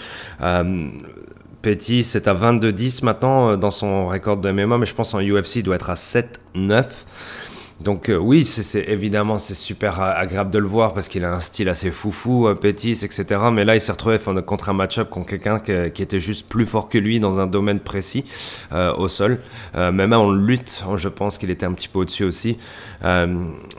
Petit, 1.67 2.05
c'est 2.05 2.29
à 2.29 2.35
22-10 2.35 3.05
maintenant 3.05 3.51
euh, 3.51 3.57
dans 3.57 3.73
son 3.73 4.07
record 4.07 4.37
de 4.37 4.53
MMA, 4.53 4.79
mais 4.79 4.87
je 4.87 4.95
pense 4.95 5.15
en 5.15 5.21
UFC, 5.21 5.57
il 5.57 5.63
doit 5.65 5.75
être 5.75 5.91
à 5.91 5.95
7-9. 5.95 6.85
Donc 7.81 8.09
euh, 8.09 8.17
oui, 8.17 8.47
c'est 8.47 8.89
évidemment 8.89 9.37
c'est 9.37 9.55
super 9.55 10.01
agréable 10.01 10.51
de 10.51 10.59
le 10.59 10.67
voir 10.67 10.95
parce 10.95 11.09
qu'il 11.09 11.25
a 11.25 11.35
un 11.35 11.41
style 11.41 11.69
assez 11.69 11.91
foufou, 11.91 12.49
euh, 12.49 12.55
etc. 12.55 13.25
Mais 13.53 13.67
là, 13.67 13.75
il 13.75 13.81
s'est 13.83 13.93
retrouvé 13.93 14.19
contre 14.47 14.71
un 14.71 14.73
match-up 14.73 15.11
contre 15.11 15.29
quelqu'un 15.29 15.61
qui, 15.61 16.03
était 16.03 16.21
juste 16.21 16.49
plus 16.49 16.65
fort 16.65 16.89
que 16.89 16.97
lui 16.97 17.21
dans 17.21 17.39
un 17.39 17.47
domaine 17.47 17.81
précis 17.81 18.25
euh, 18.73 18.95
au 18.95 19.09
sol. 19.09 19.39
même 19.75 20.13
en 20.13 20.31
lutte, 20.31 20.85
je 20.97 21.09
pense 21.09 21.37
qu'il 21.37 21.51
était 21.51 21.67
un 21.67 21.73
petit 21.73 21.89
peu 21.89 21.99
au-dessus 22.01 22.25
aussi. 22.25 22.57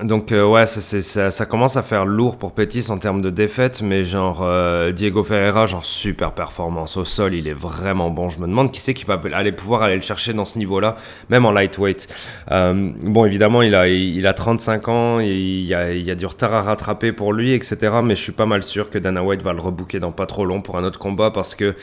donc 0.03 0.31
ouais, 0.31 0.65
ça, 0.67 1.31
ça, 1.31 1.45
commence 1.45 1.75
à 1.75 1.81
faire 1.81 2.05
lourd 2.05 2.37
pour 2.37 2.53
Pétis 2.53 2.91
en 2.91 2.97
termes 2.97 3.21
de 3.21 3.29
défaite, 3.29 3.81
mais 3.81 4.03
genre 4.03 4.45
Diego 4.93 5.23
Ferreira, 5.23 5.65
genre 5.65 5.85
super 5.85 6.33
performance 6.33 6.97
au 6.97 7.05
sol, 7.05 7.33
il 7.33 7.47
est 7.47 7.53
vraiment 7.53 8.09
bon. 8.09 8.29
Je 8.29 8.39
me 8.39 8.47
demande 8.47 8.71
qui 8.71 8.79
c'est 8.79 8.93
qui 8.93 9.05
va 9.05 9.19
aller 9.33 9.51
pouvoir 9.51 9.81
aller 9.81 9.95
le 9.95 10.01
chercher 10.01 10.33
dans 10.33 10.45
ce 10.45 10.57
niveau-là, 10.57 10.95
même 11.29 11.45
en 11.45 11.51
lightweight. 11.51 12.07
bon, 12.49 13.25
évidemment, 13.25 13.61
il 13.61 13.73
a 13.73 13.86
il, 13.87 14.27
a 14.27 14.33
35 14.33 14.87
ans, 14.87 15.19
il 15.19 15.65
y 15.65 15.73
a, 15.73 16.15
du 16.15 16.25
retard 16.25 16.53
à 16.53 16.61
rattraper 16.61 17.11
pour 17.11 17.33
lui, 17.33 17.53
etc. 17.53 17.77
Mais 18.03 18.15
je 18.15 18.21
suis 18.21 18.31
pas 18.31 18.45
mal 18.45 18.63
sûr 18.63 18.89
que 18.89 18.97
Dana 18.97 19.23
White 19.23 19.41
va 19.41 19.53
le 19.53 19.61
rebooker 19.61 19.99
dans 19.99 20.11
pas 20.11 20.25
trop 20.25 20.45
long 20.45 20.61
pour 20.61 20.77
un 20.77 20.83
autre 20.83 20.99
combat 20.99 21.31
parce 21.31 21.55
que 21.55 21.75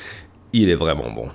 il 0.52 0.68
est 0.70 0.74
vraiment 0.74 1.10
bon. 1.10 1.28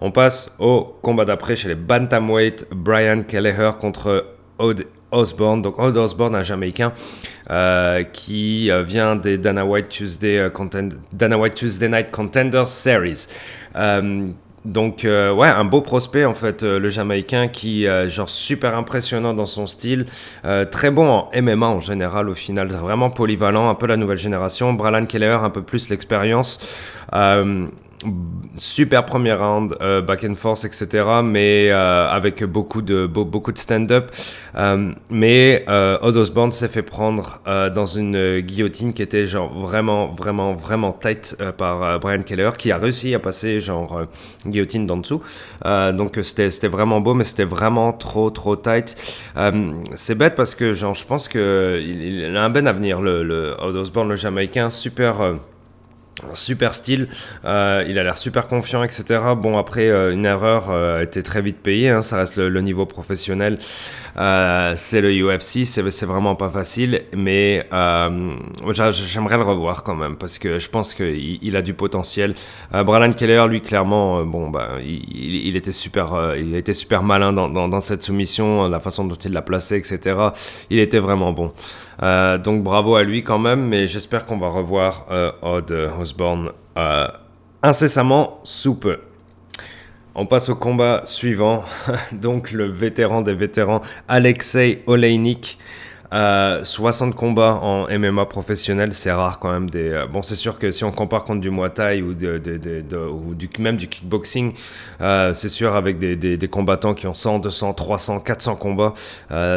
On 0.00 0.10
passe 0.10 0.54
au 0.58 0.96
combat 1.02 1.24
d'après 1.24 1.56
chez 1.56 1.68
les 1.68 1.74
Bantamweight, 1.74 2.68
Brian 2.72 3.22
Kelleher 3.22 3.72
contre 3.78 4.26
Odd 4.58 4.86
Osborne. 5.12 5.62
Donc 5.62 5.78
Odd 5.78 5.96
Osborne, 5.96 6.34
un 6.34 6.42
Jamaïcain 6.42 6.92
euh, 7.50 8.04
qui 8.04 8.70
euh, 8.70 8.82
vient 8.82 9.16
des 9.16 9.38
Dana 9.38 9.64
White 9.64 9.88
Tuesday, 9.88 10.38
euh, 10.38 10.50
Dana 11.12 11.38
White 11.38 11.54
Tuesday 11.54 11.88
Night 11.88 12.10
Contenders 12.10 12.66
Series. 12.66 13.26
Donc 14.64 15.04
euh, 15.06 15.32
ouais, 15.32 15.48
un 15.48 15.64
beau 15.64 15.80
prospect 15.80 16.26
en 16.26 16.34
fait, 16.34 16.62
euh, 16.62 16.78
le 16.78 16.90
Jamaïcain 16.90 17.48
qui 17.48 17.86
euh, 17.86 18.10
genre 18.10 18.28
super 18.28 18.76
impressionnant 18.76 19.32
dans 19.32 19.46
son 19.46 19.66
style, 19.66 20.06
très 20.70 20.90
bon 20.90 21.08
en 21.08 21.30
MMA 21.40 21.66
en 21.66 21.80
général 21.80 22.28
au 22.28 22.34
final, 22.34 22.68
vraiment 22.68 23.10
polyvalent, 23.10 23.70
un 23.70 23.74
peu 23.74 23.86
la 23.86 23.96
nouvelle 23.96 24.18
génération. 24.18 24.72
Bralan 24.74 25.06
Keller 25.06 25.38
un 25.42 25.50
peu 25.50 25.62
plus 25.62 25.88
l'expérience 25.88 26.60
super 28.56 29.04
premier 29.04 29.32
round, 29.32 29.76
euh, 29.80 30.00
back 30.00 30.24
and 30.24 30.34
forth, 30.34 30.64
etc. 30.64 31.04
Mais 31.24 31.70
euh, 31.70 32.08
avec 32.08 32.42
beaucoup 32.44 32.82
de, 32.82 33.06
beaucoup 33.06 33.52
de 33.52 33.58
stand-up. 33.58 34.10
Euh, 34.56 34.92
mais 35.10 35.64
Odd 35.68 36.16
Osborne 36.16 36.52
s'est 36.52 36.68
fait 36.68 36.82
prendre 36.82 37.40
dans 37.74 37.86
une 37.86 38.40
guillotine 38.40 38.92
qui 38.92 39.02
était 39.02 39.26
genre 39.26 39.52
vraiment, 39.52 40.08
vraiment, 40.08 40.52
vraiment 40.52 40.92
tight 40.92 41.36
par 41.56 42.00
Brian 42.00 42.22
Keller, 42.22 42.50
qui 42.58 42.72
a 42.72 42.78
réussi 42.78 43.14
à 43.14 43.18
passer 43.18 43.60
genre 43.60 44.02
guillotine 44.46 44.86
d'en 44.86 44.98
dessous. 44.98 45.22
donc 45.64 46.18
c'était 46.22 46.68
vraiment 46.68 47.00
beau, 47.00 47.14
mais 47.14 47.24
c'était 47.24 47.44
vraiment 47.44 47.92
trop, 47.92 48.30
trop 48.30 48.56
tight. 48.56 48.96
C'est 49.94 50.14
bête 50.14 50.34
parce 50.34 50.54
que 50.54 50.72
genre 50.72 50.94
je 50.94 51.04
pense 51.04 51.28
qu'il 51.28 51.40
il 51.40 52.36
a 52.36 52.44
un 52.44 52.50
bon 52.50 52.66
avenir, 52.66 53.00
le, 53.00 53.22
le 53.22 53.54
Odd 53.58 54.08
le 54.08 54.16
Jamaïcain, 54.16 54.70
super 54.70 55.34
super 56.34 56.74
style, 56.74 57.08
euh, 57.44 57.84
il 57.88 57.98
a 57.98 58.02
l'air 58.02 58.18
super 58.18 58.46
confiant, 58.46 58.82
etc. 58.82 59.20
Bon, 59.36 59.58
après, 59.58 59.88
euh, 59.88 60.12
une 60.12 60.26
erreur 60.26 60.70
euh, 60.70 61.02
été 61.02 61.22
très 61.22 61.42
vite 61.42 61.58
payée, 61.58 61.90
hein, 61.90 62.02
ça 62.02 62.18
reste 62.18 62.36
le, 62.36 62.60
niveau 62.60 62.86
professionnel. 62.86 63.58
c'est 64.16 65.00
le 65.00 65.10
UFC, 65.10 65.64
c'est 65.64 66.06
vraiment 66.06 66.34
pas 66.34 66.50
facile, 66.50 67.02
mais 67.16 67.66
j'aimerais 67.70 69.36
le 69.36 69.44
revoir 69.44 69.82
quand 69.82 69.94
même, 69.94 70.16
parce 70.16 70.38
que 70.38 70.58
je 70.58 70.68
pense 70.68 70.94
qu'il 70.94 71.38
il 71.42 71.56
a 71.56 71.62
du 71.62 71.74
potentiel. 71.74 72.34
Brian 72.70 73.12
Keller, 73.12 73.46
lui, 73.48 73.62
clairement, 73.62 74.22
bon, 74.24 74.50
bah, 74.50 74.72
il, 74.82 75.56
était 75.56 75.72
super, 75.72 76.34
il 76.38 76.54
était 76.54 76.74
super 76.74 77.02
malin 77.02 77.32
dans, 77.32 77.48
dans, 77.48 77.68
dans, 77.68 77.80
cette 77.80 78.02
soumission, 78.02 78.68
la 78.68 78.80
façon 78.80 79.04
dont 79.04 79.14
il 79.14 79.32
l'a 79.32 79.42
placé, 79.42 79.76
etc. 79.76 80.16
Il 80.68 80.78
était 80.78 80.98
vraiment 80.98 81.32
bon. 81.32 81.52
Euh, 82.02 82.38
donc 82.38 82.62
bravo 82.62 82.94
à 82.96 83.02
lui 83.02 83.22
quand 83.22 83.38
même, 83.38 83.66
mais 83.66 83.86
j'espère 83.86 84.26
qu'on 84.26 84.38
va 84.38 84.48
revoir 84.48 85.06
euh, 85.10 85.32
Odd 85.42 85.70
Osborne 86.00 86.50
euh, 86.78 87.08
incessamment 87.62 88.40
sous 88.44 88.74
peu. 88.74 88.98
On 90.14 90.26
passe 90.26 90.48
au 90.48 90.56
combat 90.56 91.02
suivant, 91.04 91.64
donc 92.12 92.52
le 92.52 92.66
vétéran 92.66 93.22
des 93.22 93.34
vétérans 93.34 93.80
Alexei 94.08 94.82
Oleinik 94.86 95.58
60 96.12 96.12
euh, 96.12 97.16
combats 97.16 97.60
en 97.62 97.86
MMA 97.88 98.26
professionnel, 98.26 98.92
c'est 98.92 99.12
rare 99.12 99.38
quand 99.38 99.52
même. 99.52 99.68
Euh, 99.76 100.06
bon, 100.06 100.22
c'est 100.22 100.34
sûr 100.34 100.58
que 100.58 100.72
si 100.72 100.82
on 100.82 100.90
compare 100.90 101.22
contre 101.22 101.40
du 101.40 101.50
Muay 101.50 101.70
Thai 101.70 102.02
ou, 102.02 102.14
du, 102.14 103.48
même 103.60 103.76
du 103.76 103.88
kickboxing, 103.88 104.52
euh, 105.00 105.32
c'est 105.34 105.48
sûr 105.48 105.74
avec 105.76 105.98
des, 105.98 106.48
combattants 106.48 106.94
qui 106.94 107.06
ont 107.06 107.14
100, 107.14 107.38
200, 107.40 107.74
300, 107.74 108.20
400 108.20 108.56
combats, 108.56 108.94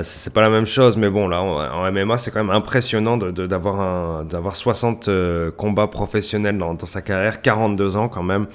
c'est 0.04 0.34
pas 0.34 0.42
la 0.42 0.50
même 0.50 0.68
chose. 0.68 0.96
Mais 0.96 1.10
bon, 1.10 1.28
là, 1.28 1.42
en, 1.42 1.92
MMA, 1.92 2.18
c'est 2.18 2.30
quand 2.30 2.44
même 2.44 2.56
impressionnant 2.56 3.18
d'avoir 3.18 4.24
d'avoir 4.26 4.56
60 4.56 5.10
combats 5.58 5.88
professionnels 5.88 6.58
dans, 6.58 6.78
sa 6.86 7.02
carrière, 7.02 7.42
42 7.42 7.98
ans 7.98 8.10
quand 8.10 8.24
même, 8.24 8.46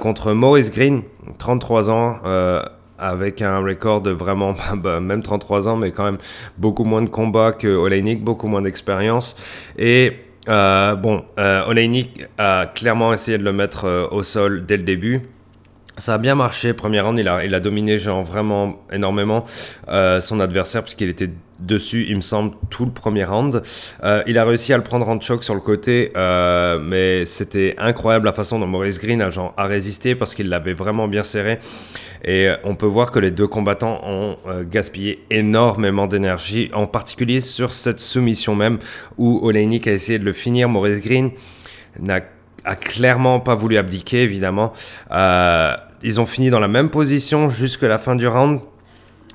contre 0.00 0.32
Maurice 0.32 0.70
Green, 0.70 1.02
33 1.38 1.90
ans 1.90 2.18
avec 2.98 3.42
un 3.42 3.58
record 3.58 4.02
de 4.02 4.10
vraiment, 4.10 4.54
bah, 4.76 5.00
même 5.00 5.22
33 5.22 5.68
ans, 5.68 5.76
mais 5.76 5.90
quand 5.92 6.04
même 6.04 6.18
beaucoup 6.58 6.84
moins 6.84 7.02
de 7.02 7.10
combats 7.10 7.52
que 7.52 7.68
Oleinik, 7.68 8.22
beaucoup 8.22 8.48
moins 8.48 8.62
d'expérience. 8.62 9.36
Et 9.78 10.12
bon, 10.46 11.24
Oleinik 11.36 12.24
a 12.38 12.66
clairement 12.66 13.12
essayé 13.12 13.38
de 13.38 13.44
le 13.44 13.52
mettre 13.52 14.08
au 14.12 14.22
sol 14.22 14.64
dès 14.64 14.76
le 14.76 14.84
début. 14.84 15.22
Ça 15.98 16.14
a 16.14 16.18
bien 16.18 16.34
marché. 16.34 16.74
Premier 16.74 17.00
round, 17.00 17.18
il 17.18 17.26
a, 17.26 17.44
il 17.44 17.54
a 17.54 17.60
dominé 17.60 17.96
genre 17.96 18.22
vraiment 18.22 18.82
énormément 18.92 19.44
euh, 19.88 20.20
son 20.20 20.40
adversaire 20.40 20.82
puisqu'il 20.82 21.08
était 21.08 21.30
dessus, 21.58 22.06
il 22.08 22.16
me 22.16 22.20
semble, 22.20 22.54
tout 22.70 22.84
le 22.84 22.90
premier 22.90 23.24
round. 23.24 23.62
Euh, 24.04 24.22
il 24.26 24.38
a 24.38 24.44
réussi 24.44 24.72
à 24.72 24.76
le 24.76 24.82
prendre 24.82 25.08
en 25.08 25.20
choc 25.20 25.44
sur 25.44 25.54
le 25.54 25.60
côté, 25.60 26.12
euh, 26.16 26.78
mais 26.78 27.24
c'était 27.24 27.74
incroyable 27.78 28.26
la 28.26 28.32
façon 28.32 28.58
dont 28.58 28.66
Maurice 28.66 28.98
Green 28.98 29.22
a, 29.22 29.30
genre, 29.30 29.54
a 29.56 29.66
résisté 29.66 30.14
parce 30.14 30.34
qu'il 30.34 30.48
l'avait 30.48 30.72
vraiment 30.72 31.08
bien 31.08 31.22
serré. 31.22 31.58
Et 32.24 32.50
on 32.64 32.74
peut 32.74 32.86
voir 32.86 33.10
que 33.10 33.18
les 33.18 33.30
deux 33.30 33.46
combattants 33.46 34.00
ont 34.04 34.36
gaspillé 34.68 35.24
énormément 35.30 36.08
d'énergie, 36.08 36.70
en 36.72 36.86
particulier 36.86 37.40
sur 37.40 37.72
cette 37.72 38.00
soumission 38.00 38.56
même 38.56 38.78
où 39.16 39.38
Oleinik 39.46 39.86
a 39.86 39.92
essayé 39.92 40.18
de 40.18 40.24
le 40.24 40.32
finir. 40.32 40.68
Maurice 40.68 41.00
Green 41.00 41.30
n'a 42.00 42.20
clairement 42.74 43.38
pas 43.38 43.54
voulu 43.54 43.76
abdiquer, 43.76 44.22
évidemment. 44.22 44.72
Euh, 45.12 45.76
ils 46.02 46.20
ont 46.20 46.26
fini 46.26 46.50
dans 46.50 46.58
la 46.58 46.68
même 46.68 46.90
position 46.90 47.48
jusqu'à 47.48 47.86
la 47.86 47.98
fin 47.98 48.16
du 48.16 48.26
round. 48.26 48.60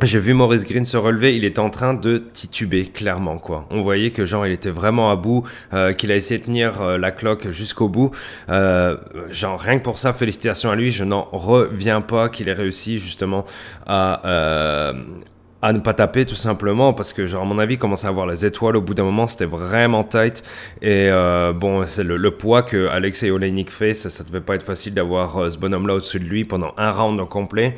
J'ai 0.04 0.18
vu 0.18 0.34
Maurice 0.34 0.66
Green 0.66 0.84
se 0.84 0.98
relever, 0.98 1.36
il 1.36 1.46
était 1.46 1.60
en 1.60 1.70
train 1.70 1.94
de 1.94 2.18
tituber, 2.18 2.86
clairement, 2.86 3.38
quoi. 3.38 3.66
On 3.70 3.84
voyait 3.84 4.10
que, 4.10 4.26
genre, 4.26 4.48
il 4.48 4.52
était 4.52 4.72
vraiment 4.72 5.12
à 5.12 5.16
bout, 5.16 5.44
euh, 5.74 5.94
qu'il 5.94 6.12
a 6.12 6.16
essayé 6.16 6.40
de 6.40 6.46
tenir 6.46 6.82
euh, 6.82 6.98
la 6.98 7.12
cloque 7.12 7.52
jusqu'au 7.52 7.88
bout. 7.88 8.10
genre, 8.50 9.60
rien 9.60 9.78
que 9.78 9.84
pour 9.84 10.00
ça, 10.00 10.12
félicitations 10.12 10.72
à 10.72 10.76
lui, 10.76 10.92
je 10.92 11.04
n'en 11.04 11.28
reviens 11.32 12.02
pas 12.02 12.30
qu'il 12.30 12.50
ait 12.50 12.54
réussi, 12.54 12.98
justement, 12.98 13.46
à, 13.86 15.72
ne 15.72 15.80
pas 15.80 15.94
taper 15.94 16.26
tout 16.26 16.36
simplement 16.36 16.94
parce 16.94 17.14
que 17.14 17.28
genre 17.28 17.44
à 17.44 17.46
mon 17.46 17.60
avis 17.60 17.78
commence 17.78 18.04
à 18.04 18.08
avoir 18.08 18.26
les 18.26 18.46
étoiles 18.46 18.78
au 18.78 18.82
bout 18.82 18.96
d'un 18.96 19.04
moment 19.04 19.28
c'était 19.28 19.46
vraiment 19.46 20.04
tight 20.04 20.44
et 20.82 21.08
euh, 21.12 21.54
bon 21.54 21.86
c'est 21.86 22.04
le, 22.04 22.32
poids 22.32 22.64
que 22.64 22.88
Alexei 22.88 23.30
Oleinik 23.30 23.70
fait 23.70 23.94
ça, 23.94 24.10
ça 24.10 24.24
devait 24.24 24.42
pas 24.42 24.56
être 24.56 24.64
facile 24.64 24.96
d'avoir 24.96 25.38
euh, 25.38 25.50
ce 25.52 25.60
bonhomme 25.60 25.86
là 25.86 25.94
au-dessus 25.94 26.20
de 26.20 26.26
lui 26.26 26.46
pendant 26.46 26.74
un 26.78 26.92
round 26.92 27.20
au 27.20 27.28
complet 27.28 27.76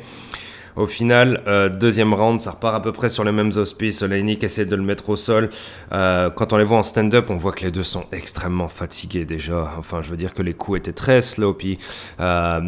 au 0.76 0.86
final, 0.86 1.40
euh, 1.46 1.68
deuxième 1.68 2.12
round, 2.12 2.40
ça 2.40 2.50
repart 2.50 2.74
à 2.74 2.80
peu 2.80 2.90
près 2.90 3.08
sur 3.08 3.22
les 3.22 3.30
mêmes 3.30 3.52
auspices. 3.56 4.02
Oleinik 4.02 4.42
essaie 4.42 4.66
de 4.66 4.74
le 4.74 4.82
mettre 4.82 5.08
au 5.08 5.16
sol. 5.16 5.50
Euh, 5.92 6.30
quand 6.30 6.52
on 6.52 6.56
les 6.56 6.64
voit 6.64 6.78
en 6.78 6.82
stand-up, 6.82 7.26
on 7.30 7.36
voit 7.36 7.52
que 7.52 7.64
les 7.64 7.70
deux 7.70 7.84
sont 7.84 8.06
extrêmement 8.10 8.66
fatigués 8.66 9.24
déjà. 9.24 9.72
Enfin, 9.78 10.02
je 10.02 10.10
veux 10.10 10.16
dire 10.16 10.34
que 10.34 10.42
les 10.42 10.52
coups 10.52 10.78
étaient 10.78 10.92
très 10.92 11.20
sloppy. 11.20 11.78
Euh, 12.18 12.60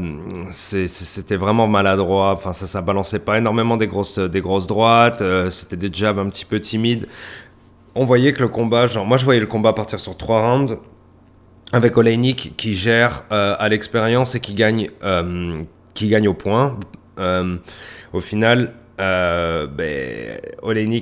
c'était 0.52 1.36
vraiment 1.36 1.66
maladroit. 1.66 2.32
Enfin, 2.32 2.52
ça, 2.52 2.66
ça 2.66 2.80
balançait 2.80 3.18
pas 3.18 3.38
énormément 3.38 3.76
des 3.76 3.88
grosses, 3.88 4.20
des 4.20 4.40
grosses 4.40 4.68
droites. 4.68 5.22
c'était 5.50 5.76
des 5.76 5.92
jabs 5.92 6.20
un 6.20 6.28
petit 6.28 6.44
peu 6.44 6.60
timides. 6.60 7.08
On 7.96 8.04
voyait 8.04 8.32
que 8.32 8.42
le 8.42 8.48
combat, 8.48 8.86
genre, 8.86 9.06
moi 9.06 9.16
je 9.16 9.24
voyais 9.24 9.40
le 9.40 9.46
combat 9.46 9.72
partir 9.72 9.98
sur 9.98 10.16
trois 10.16 10.42
rounds 10.42 10.78
avec 11.72 11.96
Oleinik 11.96 12.54
qui 12.56 12.74
gère 12.74 13.24
à 13.30 13.68
l'expérience 13.68 14.34
et 14.34 14.40
qui 14.40 14.54
gagne, 14.54 14.90
qui 15.94 16.08
gagne 16.08 16.28
au 16.28 16.34
point. 16.34 16.78
Euh, 17.18 17.56
au 18.12 18.20
final, 18.20 18.72
euh, 18.98 19.66
ben, 19.66 20.38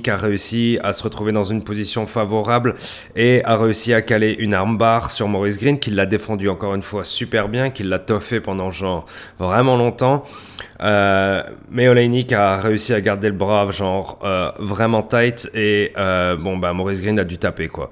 a 0.07 0.17
réussi 0.17 0.77
à 0.83 0.91
se 0.91 1.03
retrouver 1.03 1.31
dans 1.31 1.45
une 1.45 1.63
position 1.63 2.05
favorable 2.05 2.75
et 3.15 3.41
a 3.45 3.57
réussi 3.57 3.93
à 3.93 4.01
caler 4.01 4.35
une 4.37 4.53
armbar 4.53 5.11
sur 5.11 5.27
Maurice 5.27 5.57
Green, 5.57 5.79
qui 5.79 5.91
l'a 5.91 6.05
défendu 6.05 6.49
encore 6.49 6.75
une 6.75 6.81
fois 6.83 7.03
super 7.03 7.47
bien, 7.47 7.69
qui 7.69 7.83
l'a 7.83 7.99
toffé 7.99 8.41
pendant 8.41 8.69
genre 8.69 9.05
vraiment 9.39 9.77
longtemps. 9.77 10.25
Euh, 10.81 11.41
mais 11.71 11.87
Oleinik 11.87 12.33
a 12.33 12.57
réussi 12.57 12.93
à 12.93 12.99
garder 12.99 13.29
le 13.29 13.35
bras 13.35 13.71
genre 13.71 14.19
euh, 14.25 14.51
vraiment 14.59 15.03
tight 15.03 15.49
et 15.53 15.93
bon 15.95 16.57
bah 16.57 16.73
Maurice 16.73 17.01
Green 17.01 17.17
a 17.17 17.23
dû 17.23 17.37
taper 17.37 17.69
quoi 17.69 17.91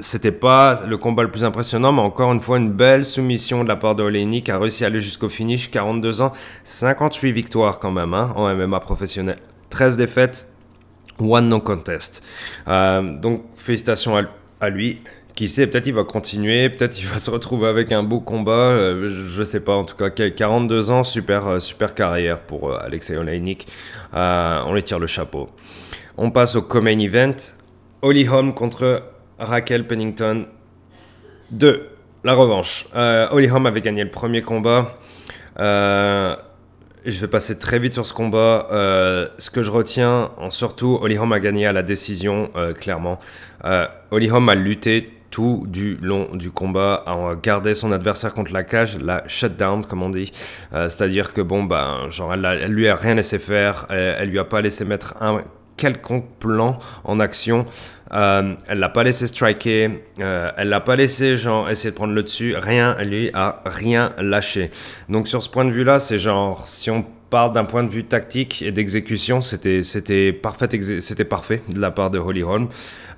c'était 0.00 0.32
pas 0.32 0.84
le 0.86 0.96
combat 0.96 1.22
le 1.22 1.30
plus 1.30 1.44
impressionnant, 1.44 1.92
mais 1.92 2.00
encore 2.00 2.32
une 2.32 2.40
fois, 2.40 2.58
une 2.58 2.72
belle 2.72 3.04
soumission 3.04 3.62
de 3.62 3.68
la 3.68 3.76
part 3.76 3.94
de 3.94 4.02
Oleinik, 4.02 4.48
a 4.48 4.58
réussi 4.58 4.84
à 4.84 4.88
aller 4.88 5.00
jusqu'au 5.00 5.28
finish, 5.28 5.70
42 5.70 6.22
ans, 6.22 6.32
58 6.64 7.32
victoires 7.32 7.78
quand 7.78 7.90
même 7.90 8.14
hein, 8.14 8.32
en 8.36 8.52
MMA 8.54 8.80
professionnel, 8.80 9.38
13 9.70 9.96
défaites, 9.96 10.48
one 11.18 11.48
non 11.48 11.60
contest. 11.60 12.22
Euh, 12.68 13.18
donc 13.18 13.44
félicitations 13.56 14.16
à, 14.60 14.70
lui. 14.70 15.00
Qui 15.34 15.48
sait, 15.48 15.66
peut-être 15.66 15.86
il 15.86 15.94
va 15.94 16.04
continuer, 16.04 16.68
peut-être 16.68 17.00
il 17.00 17.06
va 17.06 17.18
se 17.18 17.30
retrouver 17.30 17.68
avec 17.68 17.92
un 17.92 18.02
beau 18.02 18.20
combat, 18.20 18.72
euh, 18.72 19.08
je, 19.08 19.42
sais 19.42 19.60
pas, 19.60 19.74
en 19.74 19.84
tout 19.84 19.96
cas 19.96 20.10
42 20.10 20.90
ans, 20.90 21.02
super, 21.02 21.46
euh, 21.46 21.58
super 21.60 21.94
carrière 21.94 22.40
pour 22.40 22.74
Alexei 22.78 23.16
Oleinik, 23.16 23.66
on 24.12 24.74
lui 24.74 24.82
tire 24.82 24.98
le 24.98 25.06
chapeau. 25.06 25.48
On 26.18 26.30
passe 26.30 26.56
au 26.56 26.62
co-main 26.62 26.98
event, 26.98 27.36
Holly 28.02 28.28
Holm 28.28 28.52
contre 28.52 29.02
Raquel 29.40 29.86
Pennington 29.86 30.46
2. 31.50 31.88
La 32.22 32.34
revanche. 32.34 32.86
Euh, 32.94 33.28
Holly 33.30 33.50
Holm 33.50 33.66
avait 33.66 33.80
gagné 33.80 34.04
le 34.04 34.10
premier 34.10 34.42
combat. 34.42 34.98
Euh, 35.58 36.36
je 37.06 37.18
vais 37.18 37.28
passer 37.28 37.58
très 37.58 37.78
vite 37.78 37.94
sur 37.94 38.04
ce 38.04 38.12
combat. 38.12 38.68
Euh, 38.70 39.26
ce 39.38 39.50
que 39.50 39.62
je 39.62 39.70
retiens, 39.70 40.30
en 40.36 40.50
surtout, 40.50 40.98
Holly 41.00 41.18
Holm 41.18 41.32
a 41.32 41.40
gagné 41.40 41.66
à 41.66 41.72
la 41.72 41.82
décision, 41.82 42.50
clairement. 42.78 43.18
Holly 44.10 44.30
Holm 44.30 44.48
a 44.50 44.54
lutté 44.54 45.10
tout 45.30 45.64
du 45.68 45.96
long 46.02 46.28
du 46.34 46.50
combat, 46.50 47.04
a 47.06 47.36
gardé 47.40 47.74
son 47.74 47.92
adversaire 47.92 48.34
contre 48.34 48.52
la 48.52 48.64
cage, 48.64 48.98
la 48.98 49.22
shutdown 49.28 49.84
comme 49.86 50.02
on 50.02 50.10
dit. 50.10 50.30
C'est-à-dire 50.72 51.32
que 51.32 51.40
bon, 51.40 51.64
ben, 51.64 52.10
genre, 52.10 52.34
elle, 52.34 52.70
lui 52.70 52.86
a 52.86 52.96
rien 52.96 53.14
laissé 53.14 53.38
faire, 53.38 53.86
elle, 53.88 54.16
elle 54.18 54.28
lui 54.28 54.38
a 54.38 54.44
pas 54.44 54.60
laissé 54.60 54.84
mettre 54.84 55.14
un 55.22 55.42
quelconque 55.80 56.26
plan 56.38 56.78
en 57.04 57.18
action. 57.18 57.64
Euh, 58.12 58.52
elle 58.68 58.78
l'a 58.78 58.88
pas 58.88 59.02
laissé 59.02 59.26
striker, 59.26 59.90
euh, 60.18 60.50
elle 60.56 60.68
l'a 60.68 60.80
pas 60.80 60.96
laissé 60.96 61.36
genre 61.36 61.70
essayer 61.70 61.90
de 61.90 61.96
prendre 61.96 62.12
le 62.12 62.22
dessus, 62.22 62.54
rien, 62.56 62.96
lui 63.02 63.30
a 63.34 63.62
rien 63.64 64.12
lâché. 64.18 64.70
Donc 65.08 65.28
sur 65.28 65.42
ce 65.42 65.48
point 65.48 65.64
de 65.64 65.70
vue-là, 65.70 66.00
c'est 66.00 66.18
genre 66.18 66.64
si 66.66 66.90
on 66.90 67.04
parle 67.30 67.52
d'un 67.52 67.64
point 67.64 67.84
de 67.84 67.88
vue 67.88 68.04
tactique 68.04 68.62
et 68.62 68.72
d'exécution, 68.72 69.40
c'était 69.40 69.84
c'était 69.84 70.32
parfait, 70.32 70.68
c'était 71.00 71.24
parfait 71.24 71.62
de 71.68 71.80
la 71.80 71.92
part 71.92 72.10
de 72.10 72.18
Holly 72.18 72.42
Holm. 72.42 72.68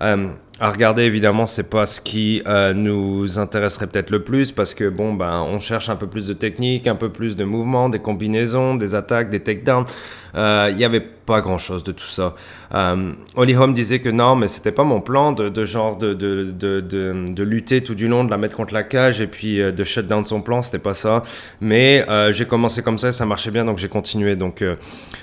Euh, 0.02 0.26
à 0.60 0.70
regarder, 0.70 1.02
évidemment, 1.02 1.46
c'est 1.46 1.68
pas 1.70 1.86
ce 1.86 2.00
qui 2.00 2.42
euh, 2.46 2.72
nous 2.72 3.38
intéresserait 3.38 3.88
peut-être 3.88 4.10
le 4.10 4.22
plus 4.22 4.52
parce 4.52 4.74
que 4.74 4.88
bon, 4.88 5.14
ben, 5.14 5.44
on 5.48 5.58
cherche 5.58 5.88
un 5.88 5.96
peu 5.96 6.06
plus 6.06 6.28
de 6.28 6.34
technique, 6.34 6.86
un 6.86 6.94
peu 6.94 7.08
plus 7.08 7.34
de 7.34 7.42
mouvement, 7.42 7.88
des 7.88 7.98
combinaisons, 7.98 8.76
des 8.76 8.94
attaques, 8.94 9.30
des 9.30 9.40
takedowns. 9.40 9.86
Il 10.34 10.38
euh, 10.38 10.72
n'y 10.72 10.84
avait 10.84 11.00
pas 11.00 11.42
grand 11.42 11.58
chose 11.58 11.84
de 11.84 11.92
tout 11.92 12.06
ça. 12.06 12.34
Euh, 12.74 13.12
Holly 13.36 13.54
Holm 13.54 13.74
disait 13.74 14.00
que 14.00 14.08
non, 14.08 14.34
mais 14.34 14.48
c'était 14.48 14.72
pas 14.72 14.84
mon 14.84 15.02
plan 15.02 15.32
de, 15.32 15.64
genre 15.64 15.96
de 15.96 16.14
de, 16.14 16.50
de, 16.80 17.42
lutter 17.42 17.82
tout 17.82 17.94
du 17.94 18.08
long, 18.08 18.24
de 18.24 18.30
la 18.30 18.38
mettre 18.38 18.56
contre 18.56 18.72
la 18.72 18.82
cage 18.82 19.20
et 19.20 19.26
puis 19.26 19.60
euh, 19.60 19.72
de 19.72 19.84
shut 19.84 20.06
down 20.06 20.24
son 20.24 20.40
plan, 20.40 20.62
c'était 20.62 20.78
pas 20.78 20.94
ça. 20.94 21.22
Mais 21.60 22.06
j'ai 22.30 22.46
commencé 22.46 22.82
comme 22.82 22.98
ça 22.98 23.12
ça 23.12 23.26
marchait 23.26 23.50
bien, 23.50 23.64
donc 23.64 23.78
j'ai 23.78 23.88
continué. 23.88 24.34
Donc 24.36 24.64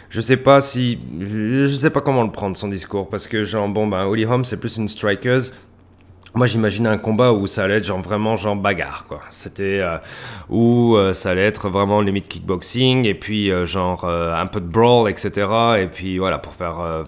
je 0.10 0.22
sais 0.22 0.38
pas 0.38 0.62
si. 0.62 1.00
Je 1.20 1.68
sais 1.68 1.90
pas 1.90 2.02
comment 2.02 2.24
le 2.24 2.32
prendre 2.32 2.56
son 2.56 2.68
discours 2.68 3.10
parce 3.10 3.28
que 3.28 3.44
genre, 3.44 3.68
bon, 3.68 3.88
ben, 3.88 4.06
Holly 4.06 4.28
c'est 4.44 4.60
plus 4.60 4.78
une 4.78 4.88
striker 4.88 5.40
moi, 6.36 6.46
j'imaginais 6.46 6.90
un 6.90 6.98
combat 7.00 7.34
où 7.34 7.48
ça 7.48 7.64
allait 7.64 7.78
être 7.78 7.86
genre 7.86 8.02
vraiment 8.02 8.36
genre 8.36 8.56
bagarre, 8.56 9.06
quoi. 9.08 9.22
C'était 9.32 9.80
euh, 9.80 9.98
où 10.50 10.96
euh, 10.96 11.14
ça 11.14 11.32
allait 11.32 11.46
être 11.46 11.70
vraiment 11.70 12.02
limite 12.02 12.28
kickboxing 12.28 13.06
et 13.06 13.16
puis 13.16 13.52
euh, 13.52 13.66
genre 13.66 14.06
un 14.06 14.46
peu 14.46 14.62
de 14.62 14.68
brawl, 14.68 15.10
etc. 15.10 15.48
Et 15.80 15.88
puis 15.88 16.20
voilà 16.20 16.38
pour 16.38 16.54
faire 16.54 17.06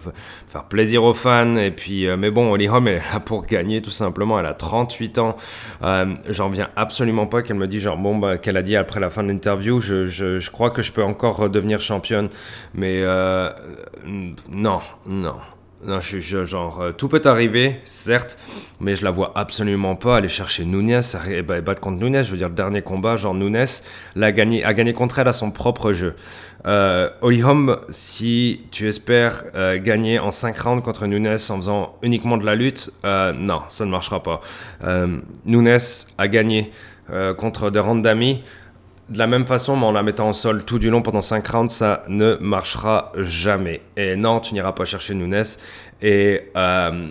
faire 0.47 0.63
plaisir 0.63 1.03
aux 1.03 1.13
fans. 1.13 1.55
Et 1.55 1.71
puis 1.71 2.07
mais 2.17 2.31
bon, 2.31 2.51
Holly 2.51 2.67
Holm 2.67 2.87
elle 2.87 2.95
est 2.95 3.13
là 3.13 3.19
pour 3.19 3.45
gagner 3.45 3.81
tout 3.81 3.91
simplement. 3.91 4.39
Elle 4.39 4.47
a 4.47 4.53
38 4.53 5.19
ans. 5.19 5.35
J'en 6.27 6.49
viens 6.49 6.69
absolument 6.75 7.27
pas 7.27 7.43
qu'elle 7.43 7.57
me 7.57 7.67
dit 7.67 7.79
genre 7.79 7.97
bon 7.97 8.17
bah 8.17 8.37
qu'elle 8.37 8.57
a 8.57 8.63
dit 8.63 8.75
après 8.75 8.99
la 8.99 9.09
fin 9.09 9.23
de 9.23 9.27
l'interview. 9.27 9.79
Je, 9.79 10.07
je, 10.07 10.39
je, 10.39 10.51
crois 10.51 10.71
que 10.71 10.81
je 10.81 10.91
peux 10.91 11.03
encore 11.03 11.49
devenir 11.49 11.79
championne, 11.79 12.29
mais 12.73 13.03
non, 14.49 14.81
non. 15.05 15.35
Non, 15.83 15.99
je, 15.99 16.45
genre, 16.45 16.81
euh, 16.81 16.91
tout 16.91 17.07
peut 17.07 17.21
arriver, 17.25 17.79
certes, 17.85 18.37
mais 18.79 18.95
je 18.95 19.03
la 19.03 19.09
vois 19.09 19.31
absolument 19.35 19.95
pas 19.95 20.17
aller 20.17 20.27
chercher 20.27 20.63
Nunes 20.63 21.01
et 21.29 21.41
battre 21.41 21.81
contre 21.81 21.97
Nunes. 21.97 22.23
Je 22.23 22.29
veux 22.31 22.37
dire, 22.37 22.49
le 22.49 22.55
dernier 22.55 22.81
combat, 22.81 23.15
genre 23.15 23.33
Nunes 23.33 23.65
l'a 24.15 24.31
gagné, 24.31 24.63
a 24.63 24.73
gagné 24.73 24.93
contre 24.93 25.19
elle 25.19 25.27
à 25.27 25.31
son 25.31 25.49
propre 25.51 25.93
jeu. 25.93 26.15
Euh, 26.65 27.09
si 27.89 28.61
tu 28.71 28.87
espères 28.87 29.43
euh, 29.55 29.79
gagner 29.79 30.19
en 30.19 30.31
5 30.31 30.57
rounds 30.59 30.83
contre 30.83 31.07
Nunes 31.07 31.37
en 31.49 31.57
faisant 31.57 31.95
uniquement 32.01 32.37
de 32.37 32.45
la 32.45 32.55
lutte, 32.55 32.91
euh, 33.03 33.33
non, 33.33 33.61
ça 33.67 33.85
ne 33.85 33.91
marchera 33.91 34.21
pas. 34.21 34.41
Nunes 35.45 35.77
a 36.17 36.27
gagné 36.27 36.71
contre 37.37 37.71
des 37.71 37.79
rounds 37.79 38.01
d'amis 38.01 38.41
de 39.11 39.17
la 39.17 39.27
même 39.27 39.45
façon, 39.45 39.75
mais 39.75 39.85
en 39.85 39.91
la 39.91 40.03
mettant 40.03 40.29
en 40.29 40.33
sol 40.33 40.63
tout 40.63 40.79
du 40.79 40.89
long 40.89 41.01
pendant 41.01 41.21
5 41.21 41.45
rounds, 41.45 41.73
ça 41.73 42.03
ne 42.07 42.37
marchera 42.39 43.11
jamais. 43.17 43.81
Et 43.97 44.15
non, 44.15 44.39
tu 44.39 44.53
n'iras 44.53 44.71
pas 44.71 44.85
chercher 44.85 45.15
Nunes. 45.15 45.43
Et 46.01 46.49
euh, 46.55 47.09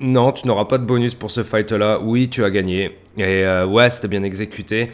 non, 0.00 0.32
tu 0.32 0.46
n'auras 0.46 0.66
pas 0.66 0.76
de 0.76 0.84
bonus 0.84 1.14
pour 1.14 1.30
ce 1.30 1.42
fight-là. 1.42 2.00
Oui, 2.02 2.28
tu 2.28 2.44
as 2.44 2.50
gagné. 2.50 2.98
Et 3.16 3.46
euh, 3.46 3.64
ouais, 3.64 3.88
c'était 3.88 4.08
bien 4.08 4.22
exécuté. 4.22 4.90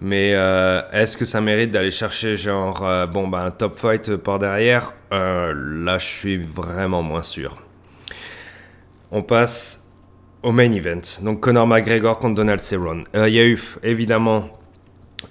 Mais 0.00 0.32
euh, 0.34 0.80
est-ce 0.92 1.16
que 1.16 1.24
ça 1.24 1.40
mérite 1.40 1.72
d'aller 1.72 1.90
chercher 1.90 2.36
genre 2.36 2.86
bon 3.12 3.28
bah 3.28 3.40
un 3.40 3.50
top 3.50 3.74
fight 3.74 4.16
par 4.16 4.38
derrière? 4.38 4.94
Là, 5.10 5.98
je 5.98 6.06
suis 6.06 6.38
vraiment 6.38 7.02
moins 7.02 7.24
sûr. 7.24 7.58
On 9.10 9.22
passe 9.22 9.88
au 10.44 10.52
main 10.52 10.70
event. 10.70 11.00
Donc 11.20 11.40
Conor 11.40 11.66
McGregor 11.66 12.18
contre 12.18 12.36
Donald 12.36 12.60
Cerrone. 12.60 13.04
Il 13.12 13.34
y 13.34 13.40
a 13.40 13.44
eu 13.44 13.60
évidemment 13.82 14.59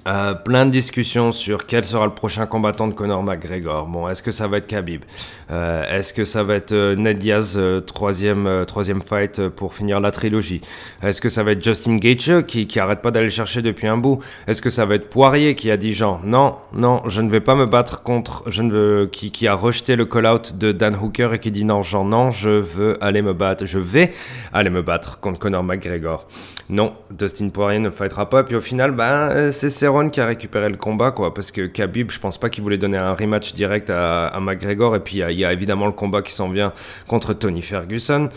euh, 0.07 0.33
plein 0.33 0.65
de 0.65 0.71
discussions 0.71 1.31
sur 1.31 1.65
quel 1.65 1.83
sera 1.83 2.05
le 2.05 2.13
prochain 2.13 2.45
combattant 2.45 2.87
de 2.87 2.93
Conor 2.93 3.23
McGregor. 3.23 3.87
Bon, 3.87 4.07
est-ce 4.07 4.23
que 4.23 4.31
ça 4.31 4.47
va 4.47 4.57
être 4.57 4.67
Khabib? 4.67 5.03
Euh, 5.51 5.83
Est-ce 5.89 6.13
que 6.13 6.23
ça 6.23 6.43
va 6.43 6.55
être 6.55 6.71
euh, 6.71 6.95
Ned 6.95 7.19
Diaz, 7.19 7.59
troisième, 7.85 8.63
troisième 8.65 9.01
fight 9.01 9.49
pour 9.49 9.73
finir 9.73 9.99
la 9.99 10.11
trilogie? 10.11 10.61
Est-ce 11.03 11.21
que 11.21 11.29
ça 11.29 11.43
va 11.43 11.51
être 11.51 11.63
Justin 11.63 11.97
Gaethje 11.97 12.43
qui, 12.45 12.67
qui 12.67 12.79
arrête 12.79 13.01
pas 13.01 13.11
d'aller 13.11 13.29
chercher 13.29 13.61
depuis 13.61 13.87
un 13.87 13.97
bout? 13.97 14.19
Est-ce 14.47 14.61
que 14.61 14.69
ça 14.69 14.85
va 14.85 14.95
être 14.95 15.09
Poirier 15.09 15.55
qui 15.55 15.69
a 15.71 15.77
dit 15.77 15.93
genre 15.93 16.21
non, 16.23 16.55
non, 16.73 17.01
je 17.07 17.21
ne 17.21 17.29
vais 17.29 17.41
pas 17.41 17.55
me 17.55 17.65
battre 17.65 18.03
contre, 18.03 18.43
je 18.47 18.61
ne 18.61 18.71
veux, 18.71 19.09
qui, 19.11 19.31
qui 19.31 19.47
a 19.47 19.53
rejeté 19.53 19.95
le 19.95 20.05
call-out 20.05 20.57
de 20.57 20.71
Dan 20.71 20.95
Hooker 20.95 21.33
et 21.33 21.39
qui 21.39 21.51
dit 21.51 21.65
non, 21.65 21.81
genre 21.81 22.05
non, 22.05 22.31
je 22.31 22.49
veux 22.49 23.03
aller 23.03 23.21
me 23.21 23.33
battre, 23.33 23.65
je 23.65 23.79
vais 23.79 24.13
aller 24.53 24.69
me 24.69 24.81
battre 24.81 25.19
contre 25.19 25.39
Conor 25.39 25.63
McGregor. 25.63 26.25
Non, 26.71 26.93
Dustin 27.09 27.49
Poirier 27.49 27.79
ne 27.79 27.89
fightera 27.89 28.29
pas. 28.29 28.43
Puis 28.43 28.55
au 28.55 28.61
final, 28.61 28.91
ben, 28.91 29.51
c'est 29.51 29.71
Cerrone 29.71 30.11
qui 30.11 30.21
a 30.21 30.27
récupéré 30.27 30.69
le 30.69 30.77
combat, 30.77 31.09
quoi. 31.09 31.33
Parce 31.33 31.51
que 31.51 31.65
Khabib, 31.65 32.11
je 32.11 32.19
pense 32.19 32.37
pas 32.37 32.49
qu'il 32.49 32.61
voulait 32.63 32.77
donner 32.77 32.97
un 32.97 33.13
rematch 33.13 33.53
direct 33.55 33.89
à, 33.89 34.27
à 34.27 34.39
McGregor. 34.39 34.95
Et 34.95 34.99
puis 34.99 35.15
il 35.17 35.31
y 35.39 35.43
a- 35.45 35.51
évidemment 35.51 35.87
le 35.87 35.93
combat 35.93 36.21
qui 36.21 36.31
s'en 36.31 36.47
vient 36.49 36.71
contre 37.07 37.33
Tony 37.33 37.63
Ferguson. 37.63 38.29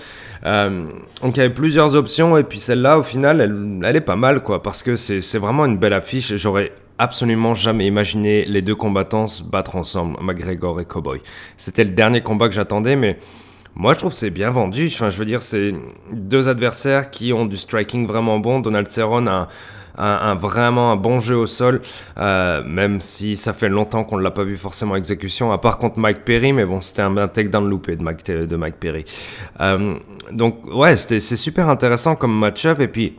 Euh, 0.46 0.86
donc 1.20 1.36
il 1.36 1.40
y 1.40 1.42
avait 1.42 1.52
plusieurs 1.52 1.94
options. 1.94 2.38
Et 2.38 2.44
puis 2.44 2.58
celle-là, 2.58 2.98
au 2.98 3.02
final, 3.02 3.40
elle, 3.42 3.80
elle 3.84 3.96
est 3.96 4.00
pas 4.00 4.16
mal, 4.16 4.42
quoi. 4.42 4.62
Parce 4.62 4.82
que 4.82 4.96
c'est 4.96 5.38
vraiment 5.38 5.66
une 5.66 5.76
belle 5.76 5.92
affiche. 5.92 6.34
J'aurais 6.36 6.72
absolument 6.96 7.52
jamais 7.52 7.86
imaginé 7.86 8.46
les 8.46 8.62
deux 8.62 8.74
combattants 8.76 9.26
se 9.26 9.42
battre 9.42 9.76
ensemble, 9.76 10.16
McGregor 10.22 10.80
et 10.80 10.86
Cowboy. 10.86 11.20
C'était 11.58 11.84
le 11.84 11.90
dernier 11.90 12.22
combat 12.22 12.48
que 12.48 12.54
j'attendais, 12.54 12.96
mais 12.96 13.18
moi, 13.74 13.94
je 13.94 13.98
trouve 14.00 14.12
que 14.12 14.18
c'est 14.18 14.30
bien 14.30 14.50
vendu. 14.50 14.86
Enfin, 14.92 15.10
je 15.10 15.16
veux 15.16 15.24
dire, 15.24 15.42
c'est 15.42 15.74
deux 16.12 16.48
adversaires 16.48 17.10
qui 17.10 17.32
ont 17.32 17.46
du 17.46 17.56
striking 17.56 18.06
vraiment 18.06 18.38
bon. 18.38 18.60
Donald 18.60 18.90
Cerrone 18.90 19.28
a 19.28 19.48
un- 19.96 20.34
vraiment 20.34 20.90
un 20.92 20.96
bon 20.96 21.20
jeu 21.20 21.36
au 21.36 21.46
sol, 21.46 21.82
euh, 22.18 22.62
même 22.66 23.00
si 23.00 23.36
ça 23.36 23.52
fait 23.52 23.68
longtemps 23.68 24.04
qu'on 24.04 24.16
ne 24.16 24.22
l'a 24.22 24.30
pas 24.30 24.44
vu 24.44 24.56
forcément 24.56 24.92
en 24.92 24.96
exécution, 24.96 25.52
à 25.52 25.58
part 25.58 25.76
contre 25.78 25.98
Mike 25.98 26.24
Perry, 26.24 26.52
mais 26.54 26.64
bon, 26.64 26.80
c'était 26.80 27.02
un, 27.02 27.14
un 27.18 27.28
takedown 27.28 27.68
loupé 27.68 27.96
de 27.96 28.02
Mike, 28.02 28.24
de 28.26 28.56
Mike 28.56 28.76
Perry. 28.76 29.04
Euh, 29.60 29.94
donc, 30.30 30.64
ouais, 30.74 30.96
c'est 30.96 31.20
super 31.20 31.68
intéressant 31.68 32.16
comme 32.16 32.36
match-up. 32.38 32.80
Et 32.80 32.88
puis, 32.88 33.16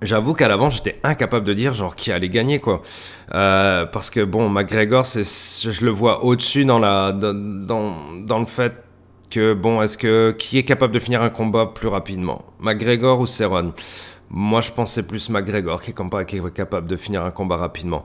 J'avoue 0.00 0.32
qu'à 0.32 0.48
l'avant, 0.48 0.70
j'étais 0.70 0.98
incapable 1.04 1.44
de 1.46 1.52
dire 1.52 1.74
genre 1.74 1.94
qui 1.96 2.10
allait 2.10 2.30
gagner 2.30 2.60
quoi. 2.60 2.80
Euh, 3.34 3.84
parce 3.84 4.08
que 4.08 4.20
bon, 4.24 4.48
McGregor, 4.48 5.04
je 5.04 5.84
le 5.84 5.90
vois 5.90 6.24
au-dessus 6.24 6.64
dans 6.64 6.78
la, 6.78 7.12
dans, 7.12 7.94
dans 8.24 8.38
le 8.38 8.44
fait 8.46 8.72
que 9.30 9.54
bon, 9.54 9.82
est-ce 9.82 9.98
que 9.98 10.34
qui 10.38 10.58
est 10.58 10.62
capable 10.62 10.94
de 10.94 10.98
finir 10.98 11.22
un 11.22 11.30
combat 11.30 11.66
plus 11.66 11.88
rapidement, 11.88 12.44
McGregor 12.60 13.20
ou 13.20 13.26
Cerrone? 13.26 13.72
Moi, 14.28 14.60
je 14.60 14.70
c'est 14.86 15.06
plus 15.06 15.30
McGregor 15.30 15.80
qui 15.80 15.92
est, 15.92 16.54
capable 16.54 16.88
de 16.88 16.96
finir 16.96 17.24
un 17.24 17.30
combat 17.30 17.56
rapidement. 17.56 18.04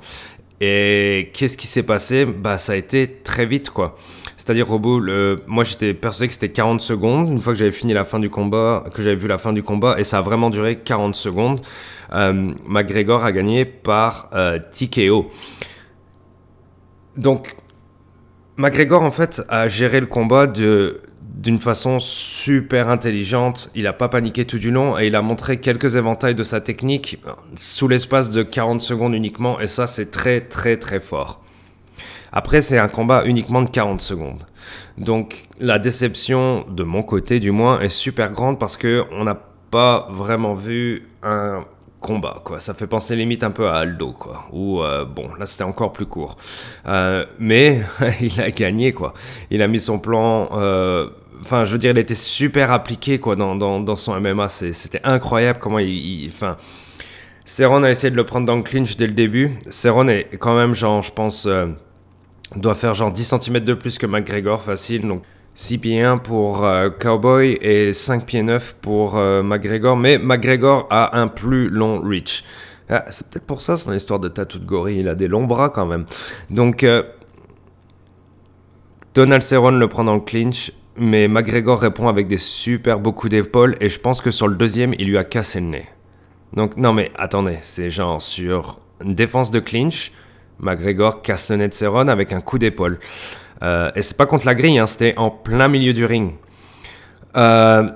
Et 0.64 1.32
qu'est-ce 1.34 1.58
qui 1.58 1.66
s'est 1.66 1.82
passé? 1.82 2.26
Bah, 2.26 2.60
ça 2.60 2.74
a 2.74 2.76
été 2.76 3.22
très 3.24 3.48
vite 3.48 3.72
quoi. 3.72 3.96
C'est-à-dire 4.38 4.70
au 4.70 4.80
moi 5.48 5.64
j'étais 5.64 5.96
persuadé 5.96 6.28
que 6.28 6.34
c'était 6.34 6.52
40 6.52 6.82
secondes, 6.82 7.30
une 7.30 7.42
fois 7.42 7.54
que 7.54 7.60
j'avais 7.60 7.72
fini 7.72 7.94
la 7.94 8.06
fin 8.06 8.20
du 8.20 8.30
combat, 8.30 8.86
que 8.94 9.02
j'avais 9.02 9.16
vu 9.16 9.28
la 9.28 9.40
fin 9.40 9.54
du 9.54 9.64
combat, 9.64 10.00
et 10.00 10.04
ça 10.04 10.20
a 10.20 10.22
vraiment 10.22 10.52
duré 10.52 10.78
40 10.78 11.16
secondes. 11.16 11.62
Euh, 12.14 12.54
McGregor 12.68 13.24
a 13.24 13.32
gagné 13.32 13.66
par 13.66 14.30
euh, 14.34 14.60
TKO. 14.60 15.30
Donc, 17.18 17.56
McGregor 18.58 19.02
en 19.02 19.12
fait 19.12 19.42
a 19.50 19.68
géré 19.68 20.00
le 20.00 20.06
combat 20.06 20.46
de 20.46 21.02
d'une 21.42 21.60
façon 21.60 21.98
super 22.00 22.90
intelligente. 22.90 23.72
Il 23.74 23.84
n'a 23.84 23.94
pas 23.94 24.10
paniqué 24.10 24.46
tout 24.46 24.60
du 24.60 24.70
long 24.70 25.00
et 25.00 25.08
il 25.08 25.16
a 25.16 25.24
montré 25.24 25.60
quelques 25.60 25.96
éventails 25.96 26.36
de 26.36 26.44
sa 26.44 26.62
technique 26.62 27.20
sous 27.56 27.88
l'espace 27.88 28.30
de 28.30 28.44
40 28.44 28.80
secondes 28.80 29.16
uniquement, 29.16 29.60
et 29.60 29.68
ça 29.68 29.88
c'est 29.88 30.12
très 30.12 30.42
très 30.42 30.78
très 30.78 31.00
fort. 31.00 31.42
Après, 32.32 32.62
c'est 32.62 32.78
un 32.78 32.88
combat 32.88 33.26
uniquement 33.26 33.62
de 33.62 33.70
40 33.70 34.00
secondes. 34.00 34.42
Donc, 34.98 35.48
la 35.60 35.80
déception, 35.80 36.66
de 36.70 36.84
mon 36.84 37.02
côté 37.02 37.40
du 37.40 37.52
moins, 37.52 37.82
est 37.82 37.90
super 37.90 38.32
grande 38.32 38.58
parce 38.58 38.78
que 38.78 39.04
on 39.12 39.26
n'a 39.26 39.38
pas 39.70 40.08
vraiment 40.10 40.54
vu 40.54 41.10
un 41.24 41.66
combat. 42.00 42.42
Ça 42.60 42.74
fait 42.74 42.88
penser 42.88 43.18
limite 43.18 43.44
un 43.44 43.52
peu 43.52 43.68
à 43.68 43.78
Aldo, 43.78 44.14
quoi. 44.14 44.46
Ou, 44.54 44.82
euh, 44.82 45.04
bon, 45.04 45.30
là, 45.38 45.46
c'était 45.46 45.66
encore 45.66 45.92
plus 45.92 46.06
court. 46.06 46.38
Euh, 46.88 47.26
mais 47.38 47.82
il 48.22 48.40
a 48.40 48.50
gagné, 48.52 48.94
quoi. 48.94 49.14
Il 49.50 49.62
a 49.62 49.68
mis 49.68 49.80
son 49.80 50.00
plan... 50.00 50.50
euh, 50.54 51.10
Enfin, 51.42 51.64
je 51.64 51.72
veux 51.72 51.78
dire, 51.78 51.92
il 51.92 51.98
était 51.98 52.16
super 52.16 52.72
appliqué, 52.72 53.20
quoi, 53.20 53.36
dans, 53.36 53.56
dans, 53.56 53.96
son 53.96 54.20
MMA. 54.20 54.48
C'était 54.50 55.02
incroyable 55.04 55.60
comment 55.60 55.80
il... 55.80 56.28
Enfin... 56.28 56.58
Cerrone 57.44 57.84
a 57.84 57.90
essayé 57.90 58.12
de 58.12 58.16
le 58.16 58.24
prendre 58.24 58.46
dans 58.46 58.56
le 58.56 58.62
clinch 58.62 58.96
dès 58.98 59.08
le 59.08 59.14
début. 59.14 59.58
Cerrone 59.70 60.10
est 60.10 60.38
quand 60.38 60.56
même, 60.56 60.76
genre, 60.76 61.02
je 61.02 61.12
pense... 61.12 61.48
euh, 61.48 61.68
doit 62.56 62.76
faire 62.76 62.94
genre 62.94 63.12
10 63.12 63.36
cm 63.40 63.60
de 63.62 63.74
plus 63.74 63.98
que 63.98 64.06
McGregor 64.06 64.62
facile. 64.62 65.08
Donc 65.08 65.24
6 65.56 65.78
pieds 65.80 66.02
1 66.02 66.18
pour 66.18 66.66
euh, 66.66 66.90
Cowboy 66.90 67.58
et 67.62 67.94
5 67.94 68.26
pieds 68.26 68.44
9 68.44 68.76
pour 68.82 69.18
euh, 69.18 69.44
McGregor. 69.44 69.98
Mais 69.98 70.18
McGregor 70.18 70.88
a 70.90 71.20
un 71.20 71.28
plus 71.28 71.70
long 71.70 72.02
reach. 72.02 72.44
Ah, 72.90 73.06
c'est 73.10 73.30
peut-être 73.30 73.46
pour 73.46 73.62
ça 73.62 73.78
son 73.78 73.94
histoire 73.94 74.20
de 74.20 74.28
tatou 74.28 74.60
de 74.60 74.66
gorille. 74.66 75.00
Il 75.00 75.08
a 75.08 75.16
des 75.16 75.28
longs 75.28 75.46
bras 75.46 75.70
quand 75.70 75.86
même. 75.86 76.06
Donc 76.50 76.84
euh, 76.84 77.04
Donald 79.14 79.44
Cerrone 79.44 79.80
le 79.80 79.88
prend 79.88 80.04
dans 80.04 80.16
le 80.16 80.22
clinch. 80.22 80.72
Mais 80.98 81.28
McGregor 81.28 81.80
répond 81.80 82.08
avec 82.08 82.28
des 82.28 82.38
super 82.38 83.00
beaux 83.00 83.14
coups 83.14 83.32
d'épaule. 83.32 83.78
Et 83.80 83.90
je 83.90 84.00
pense 84.00 84.22
que 84.22 84.32
sur 84.32 84.48
le 84.48 84.56
deuxième, 84.56 84.94
il 85.00 85.08
lui 85.08 85.18
a 85.18 85.24
cassé 85.24 85.60
le 85.60 85.68
nez. 85.68 85.86
Donc 86.54 86.76
non 86.76 86.92
mais 86.92 87.12
attendez, 87.16 87.58
c'est 87.64 87.90
genre 87.90 88.22
sur 88.22 88.80
une 89.04 89.14
défense 89.14 89.52
de 89.52 89.60
clinch. 89.60 90.12
McGregor 90.60 91.22
casse 91.22 91.50
le 91.50 91.58
nez 91.58 91.68
de 91.68 91.74
Cerrone 91.74 92.10
avec 92.10 92.34
un 92.34 92.42
coup 92.42 92.58
d'épaule. 92.58 93.00
Euh, 93.64 93.92
et 93.96 94.02
c'est 94.02 94.18
pas 94.18 94.26
contre 94.26 94.46
la 94.46 94.56
grille, 94.56 94.80
hein, 94.80 94.88
c'était 94.88 95.14
en 95.18 95.30
plein 95.30 95.68
milieu 95.68 95.94
du 95.94 96.06
ring. 96.06 96.34
Euh, 97.38 97.88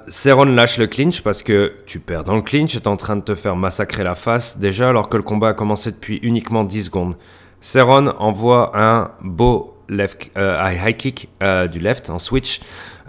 lâche 0.45 0.77
le 0.77 0.87
clinch 0.87 1.21
parce 1.21 1.43
que 1.43 1.73
tu 1.85 1.99
perds 1.99 2.23
dans 2.23 2.35
le 2.35 2.41
clinch, 2.41 2.71
t'es 2.71 2.87
en 2.87 2.95
train 2.95 3.17
de 3.17 3.21
te 3.21 3.35
faire 3.35 3.57
massacrer 3.57 4.03
la 4.03 4.15
face 4.15 4.59
déjà 4.59 4.87
alors 4.89 5.09
que 5.09 5.17
le 5.17 5.23
combat 5.23 5.49
a 5.49 5.53
commencé 5.53 5.91
depuis 5.91 6.19
uniquement 6.23 6.63
10 6.63 6.83
secondes. 6.83 7.17
Cerrone 7.59 8.13
envoie 8.19 8.71
un 8.79 9.11
beau 9.21 9.74
left, 9.89 10.31
euh, 10.37 10.57
high 10.63 10.95
kick 10.95 11.29
euh, 11.41 11.67
du 11.67 11.79
left 11.79 12.09
en 12.09 12.19
switch 12.19 12.61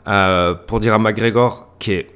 euh, 0.06 0.54
pour 0.54 0.80
dire 0.80 0.94
à 0.94 0.98
McGregor 0.98 1.68
qui 1.78 1.92
est 1.92 2.10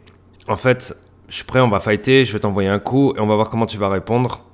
en 0.49 0.57
fait 0.57 0.97
je 1.29 1.37
suis 1.37 1.45
prêt, 1.45 1.61
on 1.61 1.69
va 1.69 1.79
fighter, 1.79 2.25
je 2.25 2.33
vais 2.33 2.41
t'envoyer 2.41 2.69
un 2.69 2.81
coup 2.81 3.15
et 3.17 3.21
on 3.21 3.27
va 3.27 3.37
voir 3.37 3.51
comment 3.51 3.67
tu 3.67 3.79
vas 3.79 3.89
répondre. 3.89 4.45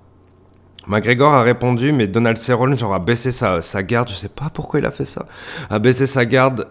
McGregor 0.87 1.33
a 1.33 1.43
répondu, 1.43 1.91
mais 1.91 2.07
Donald 2.07 2.37
Cerrone 2.37 2.77
genre 2.77 2.93
a 2.93 2.99
baissé 2.99 3.33
sa, 3.33 3.63
sa 3.63 3.83
garde, 3.83 4.11
je 4.11 4.15
sais 4.15 4.29
pas 4.29 4.51
pourquoi 4.53 4.81
il 4.81 4.87
a 4.87 4.91
fait 4.91 5.07
ça, 5.07 5.27
a 5.71 5.79
baissé 5.79 6.07
sa 6.07 6.27
garde 6.27 6.69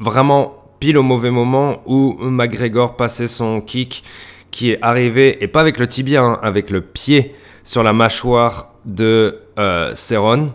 vraiment 0.00 0.64
pile 0.80 0.98
au 0.98 1.04
mauvais 1.04 1.30
moment 1.30 1.80
où 1.86 2.16
McGregor 2.20 2.96
passait 2.96 3.28
son 3.28 3.60
kick 3.60 4.02
qui 4.54 4.70
est 4.70 4.78
arrivé, 4.82 5.42
et 5.42 5.48
pas 5.48 5.60
avec 5.60 5.80
le 5.80 5.88
tibia, 5.88 6.22
hein, 6.22 6.38
avec 6.40 6.70
le 6.70 6.80
pied 6.80 7.34
sur 7.64 7.82
la 7.82 7.92
mâchoire 7.92 8.70
de 8.84 9.40
euh, 9.58 9.92
Cerrone. 9.96 10.52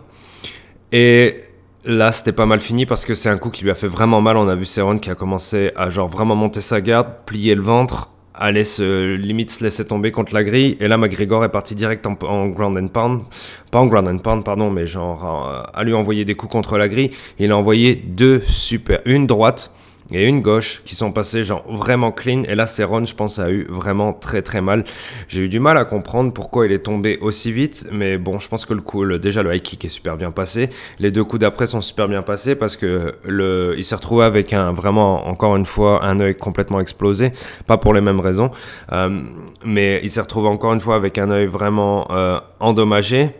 Et 0.90 1.42
là, 1.84 2.12
c'était 2.12 2.32
pas 2.32 2.46
mal 2.46 2.60
fini 2.60 2.86
parce 2.86 3.04
que 3.04 3.14
c'est 3.14 3.28
un 3.28 3.38
coup 3.38 3.50
qui 3.50 3.64
lui 3.64 3.70
a 3.70 3.74
fait 3.74 3.86
vraiment 3.86 4.20
mal. 4.20 4.36
On 4.36 4.48
a 4.48 4.54
vu 4.54 4.66
Cerrone 4.66 5.00
qui 5.00 5.10
a 5.10 5.14
commencé 5.14 5.72
à 5.76 5.90
genre 5.90 6.08
vraiment 6.08 6.34
monter 6.34 6.60
sa 6.60 6.80
garde, 6.80 7.08
plier 7.26 7.54
le 7.54 7.62
ventre, 7.62 8.10
aller 8.34 8.64
se 8.64 9.14
limite 9.16 9.50
se 9.50 9.64
laisser 9.64 9.86
tomber 9.86 10.12
contre 10.12 10.34
la 10.34 10.44
grille. 10.44 10.76
Et 10.80 10.88
là, 10.88 10.96
McGregor 10.96 11.44
est 11.44 11.50
parti 11.50 11.74
direct 11.74 12.06
en, 12.06 12.16
en 12.22 12.48
ground 12.48 12.76
and 12.76 12.88
pound, 12.88 13.22
pas 13.70 13.80
en 13.80 13.86
ground 13.86 14.08
and 14.08 14.18
pound, 14.18 14.44
pardon, 14.44 14.70
mais 14.70 14.86
genre 14.86 15.24
euh, 15.24 15.62
à 15.78 15.84
lui 15.84 15.94
envoyer 15.94 16.24
des 16.24 16.34
coups 16.34 16.52
contre 16.52 16.78
la 16.78 16.88
grille. 16.88 17.10
Il 17.38 17.52
a 17.52 17.56
envoyé 17.56 17.94
deux 17.94 18.42
super, 18.48 19.00
une 19.04 19.26
droite 19.26 19.72
et 20.12 20.26
une 20.26 20.42
gauche 20.42 20.82
qui 20.84 20.94
sont 20.94 21.12
passées 21.12 21.44
genre 21.44 21.64
vraiment 21.68 22.12
clean. 22.12 22.42
Et 22.44 22.54
là, 22.54 22.66
Cerrone, 22.66 23.06
je 23.06 23.14
pense, 23.14 23.38
a 23.38 23.50
eu 23.50 23.66
vraiment 23.68 24.12
très 24.12 24.42
très 24.42 24.60
mal. 24.60 24.84
J'ai 25.28 25.42
eu 25.42 25.48
du 25.48 25.60
mal 25.60 25.76
à 25.76 25.84
comprendre 25.84 26.32
pourquoi 26.32 26.66
il 26.66 26.72
est 26.72 26.80
tombé 26.80 27.18
aussi 27.20 27.52
vite. 27.52 27.86
Mais 27.92 28.18
bon, 28.18 28.38
je 28.38 28.48
pense 28.48 28.66
que 28.66 28.74
le 28.74 28.80
coup, 28.80 29.06
déjà 29.18 29.42
le 29.42 29.54
high 29.54 29.62
kick 29.62 29.84
est 29.84 29.90
super 29.90 30.16
bien 30.16 30.30
passé. 30.30 30.70
Les 30.98 31.10
deux 31.10 31.24
coups 31.24 31.40
d'après 31.40 31.66
sont 31.66 31.80
super 31.80 32.08
bien 32.08 32.22
passés 32.22 32.54
parce 32.54 32.76
que 32.76 33.14
le, 33.24 33.74
il 33.76 33.84
s'est 33.84 33.94
retrouvé 33.94 34.24
avec 34.24 34.52
un 34.52 34.72
vraiment, 34.72 35.28
encore 35.28 35.56
une 35.56 35.66
fois, 35.66 36.04
un 36.04 36.20
œil 36.20 36.36
complètement 36.36 36.80
explosé. 36.80 37.32
Pas 37.66 37.78
pour 37.78 37.94
les 37.94 38.00
mêmes 38.00 38.20
raisons. 38.20 38.50
Euh, 38.92 39.22
mais 39.64 40.00
il 40.02 40.10
s'est 40.10 40.20
retrouvé 40.20 40.48
encore 40.48 40.72
une 40.72 40.80
fois 40.80 40.96
avec 40.96 41.18
un 41.18 41.30
œil 41.30 41.46
vraiment 41.46 42.10
euh, 42.10 42.40
endommagé. 42.60 43.30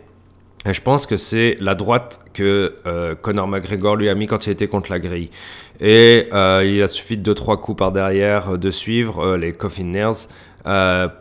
Je 0.65 0.79
pense 0.79 1.07
que 1.07 1.17
c'est 1.17 1.57
la 1.59 1.73
droite 1.73 2.21
que 2.33 2.75
euh, 2.85 3.15
Conor 3.15 3.47
McGregor 3.47 3.95
lui 3.95 4.09
a 4.09 4.15
mis 4.15 4.27
quand 4.27 4.45
il 4.45 4.51
était 4.51 4.67
contre 4.67 4.91
la 4.91 4.99
grille. 4.99 5.31
Et 5.79 6.27
euh, 6.33 6.63
il 6.63 6.83
a 6.83 6.87
suffi 6.87 7.17
de 7.17 7.33
2-3 7.33 7.59
coups 7.59 7.79
par 7.79 7.91
derrière 7.91 8.51
euh, 8.51 8.57
de 8.57 8.69
suivre 8.69 9.35
les 9.37 9.53
coffin 9.53 9.85
nails 9.85 10.27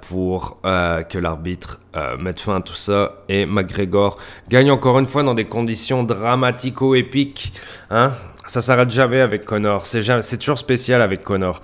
pour 0.03 0.61
que 0.61 1.17
l'arbitre 1.19 1.81
mette 2.19 2.41
fin 2.41 2.57
à 2.57 2.61
tout 2.61 2.75
ça. 2.75 3.23
Et 3.31 3.47
McGregor 3.47 4.19
gagne 4.51 4.71
encore 4.71 4.99
une 4.99 5.07
fois 5.07 5.23
dans 5.23 5.33
des 5.33 5.47
conditions 5.47 6.03
dramatico-épiques. 6.03 7.55
Hein 7.89 8.13
ça 8.51 8.61
s'arrête 8.61 8.91
jamais 8.91 9.21
avec 9.21 9.45
Connor. 9.45 9.87
C'est, 9.87 10.37
toujours 10.39 10.59
spécial 10.59 11.03
avec 11.03 11.23
Connor. 11.23 11.63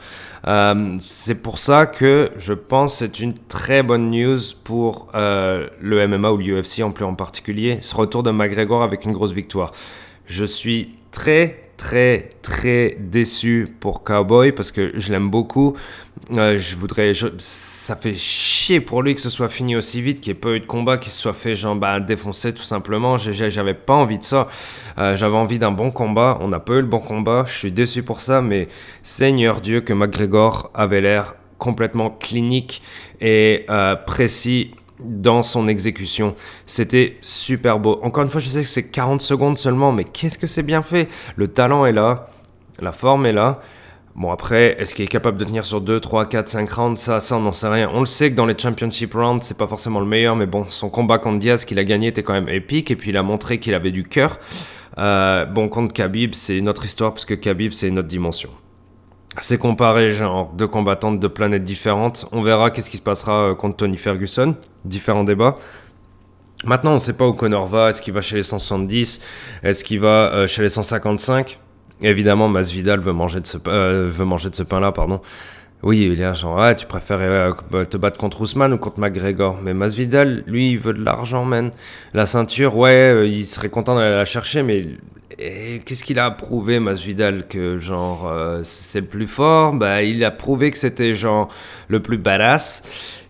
c'est 1.01 1.43
pour 1.43 1.59
ça 1.59 1.87
que 1.87 2.31
je 2.37 2.53
pense 2.53 2.93
que 2.93 2.99
c'est 2.99 3.19
une 3.19 3.35
très 3.35 3.83
bonne 3.83 4.11
news 4.13 4.39
pour 4.63 5.09
le 5.13 6.07
MMA 6.07 6.31
ou 6.31 6.37
l'UFC 6.37 6.83
en 6.83 6.93
plus 6.93 7.05
en 7.05 7.17
particulier. 7.17 7.79
Ce 7.81 7.93
retour 7.97 8.23
de 8.23 8.31
McGregor 8.31 8.85
avec 8.85 9.05
une 9.05 9.11
grosse 9.11 9.33
victoire. 9.33 9.73
Je 10.27 10.45
suis 10.45 10.97
très 11.11 11.66
très 11.77 12.31
très 12.43 12.97
déçu 12.99 13.75
pour 13.81 14.03
Cowboy 14.03 14.53
parce 14.53 14.71
que 14.71 14.93
je 14.95 15.13
l'aime 15.13 15.31
beaucoup. 15.31 15.77
Euh, 16.33 16.59
je 16.59 16.77
voudrais, 16.77 17.13
ça 17.39 17.95
fait 17.95 18.15
chier 18.15 18.81
pour 18.81 19.03
lui 19.03 19.15
que 19.15 19.21
ce 19.21 19.31
soit 19.31 19.49
fini 19.49 19.77
aussi 19.77 20.01
vite, 20.01 20.21
qu'il 20.21 20.33
n'y 20.33 20.39
ait 20.39 20.41
pas 20.41 20.51
eu 20.51 20.61
de 20.61 20.67
combat, 20.67 20.99
qu'il 20.99 21.13
se 21.13 21.21
soit 21.21 21.33
fait 21.33 21.55
genre 21.55 21.77
bah, 21.77 22.01
défoncer 22.01 22.55
tout 22.55 22.63
simplement. 22.63 23.17
J'avais 23.17 23.75
pas 23.75 23.95
envie 23.95 24.19
de 24.19 24.25
ça. 24.25 24.49
Euh, 24.99 25.17
j'avais 25.17 25.37
envie 25.37 25.59
d'un 25.59 25.73
bon 25.73 25.91
combat. 25.91 26.39
On 26.41 26.49
n'a 26.49 26.61
pas 26.61 26.75
eu 26.75 26.81
le 26.81 26.87
bon 26.87 27.01
combat. 27.01 27.45
Je 27.47 27.53
suis 27.53 27.73
déçu 27.73 28.03
pour 28.03 28.21
ça, 28.21 28.43
mais 28.43 28.69
Seigneur 29.03 29.61
Dieu 29.61 29.81
que 29.81 29.93
McGregor 29.93 30.71
avait 30.75 31.01
l'air 31.01 31.37
complètement 31.59 32.11
clinique 32.11 32.83
et 33.21 33.65
euh, 33.71 33.97
précis 33.97 34.73
dans 35.01 35.43
son 35.43 35.69
exécution. 35.69 36.35
C'était 36.65 37.19
super 37.21 37.79
beau. 37.79 38.01
Encore 38.03 38.23
une 38.23 38.31
fois, 38.31 38.41
je 38.41 38.49
sais 38.49 38.63
que 38.63 38.69
c'est 38.69 38.91
40 38.91 39.21
secondes 39.21 39.59
seulement, 39.59 39.93
mais 39.93 40.05
qu'est-ce 40.05 40.39
que 40.39 40.47
c'est 40.47 40.63
bien 40.63 40.83
fait? 40.83 41.09
Le 41.37 41.49
talent 41.49 41.87
est 41.87 41.93
là, 41.93 42.29
la 42.81 42.93
forme 42.93 43.27
est 43.27 43.33
là. 43.33 43.61
Bon, 44.15 44.31
après, 44.31 44.77
est-ce 44.81 44.95
qu'il 44.95 45.05
est 45.05 45.09
capable 45.09 45.37
de 45.37 45.45
tenir 45.45 45.67
sur 45.67 45.83
2, 45.83 46.01
3, 46.01 46.27
4, 46.27 46.49
5 46.49 46.71
rounds? 46.73 46.99
Ça, 46.99 47.21
ça, 47.21 47.37
on 47.37 47.41
n'en 47.41 47.53
sait 47.53 47.69
rien. 47.69 47.91
On 47.93 48.01
le 48.01 48.07
sait 48.07 48.31
que 48.31 48.35
dans 48.35 48.47
les 48.47 48.57
championship 48.57 49.13
rounds, 49.13 49.45
c'est 49.45 49.59
pas 49.59 49.67
forcément 49.67 50.01
le 50.01 50.07
meilleur, 50.07 50.37
mais 50.37 50.47
bon, 50.47 50.65
son 50.71 50.89
combat 50.89 51.19
contre 51.19 51.39
Diaz 51.39 51.67
qu'il 51.67 51.79
a 51.79 51.85
gagné 51.85 52.09
était 52.09 52.23
quand 52.23 52.33
même 52.33 52.49
épique, 52.49 52.91
et 52.91 52.97
puis 52.97 53.11
il 53.11 53.17
a 53.19 53.23
montré 53.23 53.61
qu'il 53.61 53.75
avait 53.75 53.91
du 53.91 54.05
cœur. 54.05 54.39
Euh, 54.97 55.45
bon, 55.45 55.69
contre 55.69 55.93
Khabib, 55.93 56.33
c'est 56.33 56.57
une 56.57 56.67
autre 56.71 56.87
histoire, 56.87 57.13
parce 57.13 57.27
que 57.27 57.35
Khabib, 57.35 57.73
c'est 57.73 57.89
une 57.89 57.99
autre 57.99 58.09
dimension. 58.09 58.49
C'est 59.41 59.59
comparé, 59.59 60.13
genre, 60.13 60.51
deux 60.57 60.67
combattantes 60.67 61.21
de 61.21 61.29
planètes 61.29 61.63
différentes. 61.63 62.27
On 62.33 62.43
verra 62.43 62.71
qu'est-ce 62.71 62.89
qui 62.89 62.97
se 62.97 63.03
passera 63.03 63.51
euh, 63.51 63.55
contre 63.55 63.77
Tony 63.77 63.99
Ferguson. 63.99 64.57
Différents 64.85 65.25
débats. 65.25 65.57
Maintenant, 66.65 66.93
on 66.93 66.95
ne 66.95 66.99
sait 66.99 67.13
pas 67.13 67.27
où 67.27 67.35
Connor 67.35 67.67
va. 67.67 67.91
Est-ce 67.91 68.01
qu'il 68.01 68.15
va 68.15 68.23
chez 68.23 68.37
les 68.37 68.43
170 68.43 69.21
Est-ce 69.63 69.85
qu'il 69.85 70.01
va 70.01 70.33
euh, 70.33 70.47
chez 70.47 70.63
les 70.63 70.71
155 70.71 71.59
Évidemment, 72.01 72.49
Masvidal 72.49 73.01
veut 73.01 73.13
manger 73.13 73.41
de 73.41 73.47
ce, 73.47 73.59
euh, 73.69 74.09
veut 74.11 74.25
manger 74.25 74.49
de 74.49 74.55
ce 74.55 74.63
pain-là, 74.63 74.93
pardon. 74.93 75.21
Oui, 75.83 76.09
il 76.11 76.19
y 76.19 76.25
a 76.25 76.33
genre, 76.33 76.59
ouais, 76.59 76.75
tu 76.75 76.87
préfères 76.87 77.55
te 77.91 77.97
battre 77.99 78.17
contre 78.17 78.41
Ousmane 78.41 78.73
ou 78.73 78.79
contre 78.79 78.99
McGregor? 78.99 79.59
Mais 79.63 79.75
Masvidal, 79.75 80.43
lui, 80.47 80.71
il 80.73 80.79
veut 80.79 80.95
de 80.95 81.05
l'argent, 81.05 81.45
man. 81.45 81.71
La 82.15 82.25
ceinture, 82.25 82.77
ouais, 82.77 83.29
il 83.29 83.45
serait 83.45 83.69
content 83.69 83.95
d'aller 83.95 84.17
la 84.17 84.25
chercher, 84.25 84.63
mais 84.63 84.87
et 85.39 85.83
qu'est-ce 85.85 86.03
qu'il 86.03 86.19
a 86.19 86.31
prouvé, 86.31 86.81
Masvidal 86.81 87.47
Que 87.47 87.77
genre, 87.77 88.27
euh, 88.27 88.61
c'est 88.63 89.01
le 89.01 89.07
plus 89.07 89.27
fort? 89.27 89.75
Bah, 89.75 90.03
Il 90.03 90.25
a 90.25 90.31
prouvé 90.31 90.71
que 90.71 90.79
c'était 90.79 91.15
genre 91.15 91.49
le 91.89 92.01
plus 92.01 92.17
badass. 92.17 92.83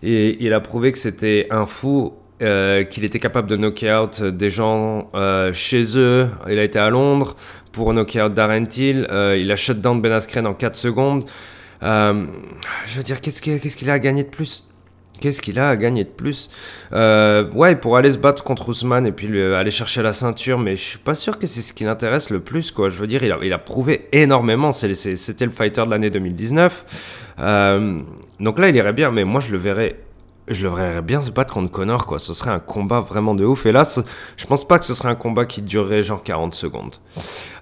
Et 0.03 0.37
il 0.43 0.53
a 0.53 0.59
prouvé 0.61 0.91
que 0.91 0.97
c'était 0.97 1.47
un 1.49 1.65
fou. 1.65 2.13
Euh, 2.43 2.83
qu'il 2.83 3.03
était 3.03 3.17
capable 3.17 3.49
de 3.49 3.57
knocker 3.57 3.99
out 3.99 4.21
des 4.21 4.51
gens 4.51 5.09
euh, 5.15 5.51
chez 5.53 5.97
eux. 5.97 6.29
Il 6.47 6.59
a 6.59 6.63
été 6.63 6.77
à 6.77 6.91
Londres 6.91 7.35
pour 7.71 7.91
knocker 7.93 8.21
out 8.21 8.33
Darren 8.33 8.67
Till. 8.67 9.07
il 9.09 9.51
a 9.51 9.55
shut 9.55 9.81
down 9.81 10.01
Ben 10.01 10.11
Askren 10.11 10.45
en 10.45 10.53
4 10.53 10.75
secondes. 10.75 11.25
je 11.81 12.27
veux 12.95 13.03
dire, 13.03 13.21
qu'est-ce 13.21 13.41
qu'il 13.41 13.89
a 13.89 13.93
à 13.93 13.99
gagner 13.99 14.23
de 14.23 14.29
plus? 14.29 14.67
Qu'est-ce 15.19 15.41
qu'il 15.41 15.59
a 15.59 15.69
à 15.69 15.75
gagner 15.75 16.03
de 16.03 16.09
plus 16.09 16.49
euh, 16.93 17.49
Ouais, 17.53 17.75
pour 17.75 17.97
aller 17.97 18.11
se 18.11 18.17
battre 18.17 18.43
contre 18.43 18.69
Ousmane 18.69 19.05
et 19.05 19.11
puis 19.11 19.41
aller 19.41 19.71
chercher 19.71 20.01
la 20.01 20.13
ceinture, 20.13 20.59
mais 20.59 20.75
je 20.75 20.81
suis 20.81 20.99
pas 20.99 21.15
sûr 21.15 21.39
que 21.39 21.47
c'est 21.47 21.61
ce 21.61 21.73
qui 21.73 21.83
l'intéresse 21.83 22.29
le 22.29 22.39
plus, 22.39 22.71
quoi. 22.71 22.89
Je 22.89 22.97
veux 22.97 23.07
dire, 23.07 23.23
il 23.23 23.53
a, 23.53 23.57
prouvé 23.57 24.07
énormément. 24.11 24.71
C'était 24.71 25.45
le 25.45 25.51
fighter 25.51 25.83
de 25.85 25.89
l'année 25.89 26.09
2019. 26.09 27.25
Euh, 27.39 27.99
donc 28.39 28.59
là, 28.59 28.69
il 28.69 28.75
irait 28.75 28.93
bien, 28.93 29.11
mais 29.11 29.23
moi, 29.23 29.41
je 29.41 29.51
le 29.51 29.57
verrais 29.57 29.95
je 30.47 30.67
le 30.67 30.73
verrais 30.73 31.01
bien 31.01 31.21
se 31.21 31.31
battre 31.31 31.53
contre 31.53 31.71
Connor, 31.71 32.05
quoi. 32.05 32.19
Ce 32.19 32.33
serait 32.33 32.51
un 32.51 32.59
combat 32.59 33.01
vraiment 33.01 33.35
de 33.35 33.43
ouf. 33.45 33.65
Et 33.65 33.71
là, 33.71 33.83
je 34.37 34.45
pense 34.45 34.65
pas 34.65 34.79
que 34.79 34.85
ce 34.85 34.93
serait 34.93 35.09
un 35.09 35.15
combat 35.15 35.45
qui 35.45 35.61
durerait 35.61 36.01
genre 36.01 36.23
40 36.23 36.53
secondes. 36.53 36.95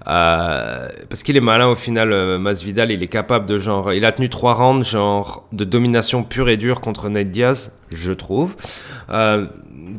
Euh, 0.07 0.87
parce 1.09 1.23
qu'il 1.23 1.35
est 1.35 1.41
malin 1.41 1.67
au 1.67 1.75
final, 1.75 2.11
euh, 2.11 2.37
Masvidal, 2.37 2.91
il 2.91 3.01
est 3.01 3.07
capable 3.07 3.47
de 3.47 3.57
genre. 3.57 3.91
Il 3.93 4.05
a 4.05 4.11
tenu 4.11 4.29
trois 4.29 4.53
rounds, 4.53 4.87
genre, 4.87 5.47
de 5.51 5.63
domination 5.63 6.23
pure 6.23 6.49
et 6.49 6.57
dure 6.57 6.79
contre 6.79 7.09
Nate 7.09 7.31
Diaz, 7.31 7.73
je 7.91 8.11
trouve. 8.11 8.55
Euh, 9.09 9.47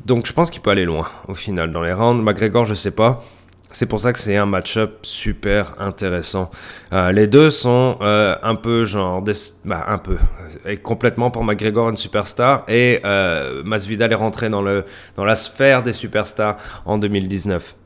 donc 0.04 0.26
je 0.26 0.32
pense 0.32 0.50
qu'il 0.50 0.62
peut 0.62 0.70
aller 0.70 0.84
loin 0.84 1.06
au 1.28 1.34
final 1.34 1.72
dans 1.72 1.82
les 1.82 1.92
rounds. 1.92 2.22
McGregor, 2.22 2.64
je 2.64 2.74
sais 2.74 2.92
pas. 2.92 3.24
C'est 3.72 3.86
pour 3.86 4.00
ça 4.00 4.12
que 4.12 4.18
c'est 4.18 4.36
un 4.36 4.46
match-up 4.46 4.98
super 5.02 5.74
intéressant. 5.78 6.50
Euh, 6.92 7.12
les 7.12 7.26
deux 7.26 7.50
sont 7.50 7.98
euh, 8.00 8.36
un 8.42 8.54
peu 8.54 8.84
genre... 8.84 9.22
Bah, 9.64 9.84
un 9.88 9.98
peu. 9.98 10.16
Et 10.64 10.78
complètement 10.78 11.30
pour 11.30 11.44
McGregor 11.44 11.90
une 11.90 11.96
superstar. 11.96 12.64
Et 12.68 13.00
euh, 13.04 13.62
Masvidal 13.64 14.12
est 14.12 14.16
rentré 14.16 14.48
dans, 14.48 14.62
le, 14.62 14.84
dans 15.16 15.24
la 15.24 15.34
sphère 15.34 15.82
des 15.82 15.92
superstars 15.92 16.56
en 16.84 16.98
2019 16.98 17.76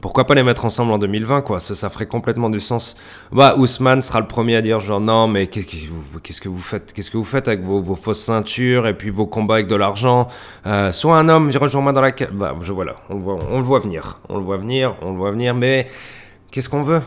pourquoi 0.00 0.26
pas 0.26 0.34
les 0.34 0.42
mettre 0.42 0.64
ensemble 0.64 0.92
en 0.92 0.98
2020 0.98 1.42
quoi? 1.42 1.60
Ça, 1.60 1.90
ferait 1.90 2.06
complètement 2.06 2.50
du 2.50 2.60
sens 2.60 2.96
bah 3.32 3.54
Ousmane 3.58 4.02
sera 4.02 4.20
le 4.20 4.26
premier 4.26 4.56
à 4.56 4.62
dire 4.62 4.80
genre 4.80 5.00
non 5.00 5.28
mais 5.28 5.46
qu'est-ce 5.46 6.40
que 6.40 6.48
vous 6.48 6.60
faites? 6.60 6.92
Qu'est-ce 6.92 7.10
que 7.10 7.18
vous 7.18 7.24
faites 7.24 7.48
avec 7.48 7.62
vos, 7.62 7.96
fausses 7.96 8.22
ceintures 8.22 8.86
et 8.86 8.94
puis 8.94 9.10
vos 9.10 9.26
combats 9.26 9.54
avec 9.54 9.66
de 9.66 9.76
l'argent? 9.76 10.28
Euh, 10.66 10.92
soit 10.92 11.18
un 11.18 11.28
homme 11.28 11.50
rejoins-moi 11.50 11.92
dans 11.92 12.00
la 12.00 12.12
bah 12.32 12.56
je 12.60 12.72
voilà 12.72 12.96
on 13.08 13.14
le 13.14 13.20
voit 13.20 13.38
on 13.50 13.58
le 13.58 13.64
voit 13.64 13.80
venir 13.80 14.20
on 14.28 14.38
le 14.38 14.44
voit 14.44 14.56
venir 14.56 14.96
on 15.02 15.12
le 15.12 15.16
voit 15.16 15.30
venir 15.30 15.54
mais 15.54 15.86
qu'est-ce 16.50 16.68
qu'on 16.68 16.82
veut? 16.82 17.02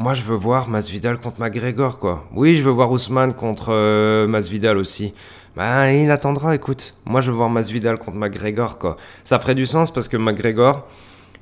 Moi, 0.00 0.14
je 0.14 0.22
veux 0.22 0.36
voir 0.36 0.68
Masvidal 0.68 1.18
contre 1.18 1.40
McGregor, 1.40 1.98
quoi. 1.98 2.28
Oui, 2.32 2.54
je 2.54 2.62
veux 2.62 2.70
voir 2.70 2.92
Ousmane 2.92 3.34
contre 3.34 3.72
euh, 3.72 4.28
Masvidal 4.28 4.78
aussi. 4.78 5.12
Bah, 5.56 5.92
il 5.92 6.12
attendra, 6.12 6.54
écoute. 6.54 6.94
Moi, 7.04 7.20
je 7.20 7.32
veux 7.32 7.36
voir 7.36 7.50
Masvidal 7.50 7.98
contre 7.98 8.16
McGregor, 8.16 8.78
quoi. 8.78 8.96
Ça 9.24 9.40
ferait 9.40 9.56
du 9.56 9.66
sens 9.66 9.90
parce 9.90 10.06
que 10.06 10.16
McGregor, 10.16 10.86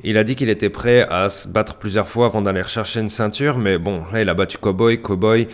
il 0.05 0.19
a 0.19 0.25
dit 0.25 0.37
qu'il 0.37 0.49
était 0.49 0.71
prêt 0.71 1.07
à 1.09 1.29
se 1.29 1.49
battre 1.49 1.77
plusieurs 1.77 2.07
fois 2.07 2.27
avant 2.27 2.43
d'aller 2.43 2.63
rechercher 2.63 3.01
une 3.01 3.09
ceinture, 3.09 3.59
mais 3.59 3.79
bon, 3.79 4.03
là 4.13 4.23
il 4.23 4.29
a 4.29 4.35
battu 4.35 4.59
Cowboy, 4.59 5.01
Cowboy. 5.01 5.49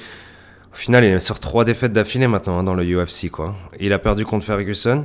Au 0.72 0.76
final, 0.76 1.04
il 1.04 1.10
est 1.10 1.20
sur 1.20 1.38
trois 1.38 1.64
défaites 1.64 1.92
d'affilée 1.92 2.28
maintenant 2.28 2.58
hein, 2.58 2.64
dans 2.64 2.74
le 2.74 2.84
UFC, 2.84 3.30
quoi. 3.30 3.54
Il 3.78 3.92
a 3.92 3.98
perdu 3.98 4.24
contre 4.24 4.46
Ferguson, 4.46 5.04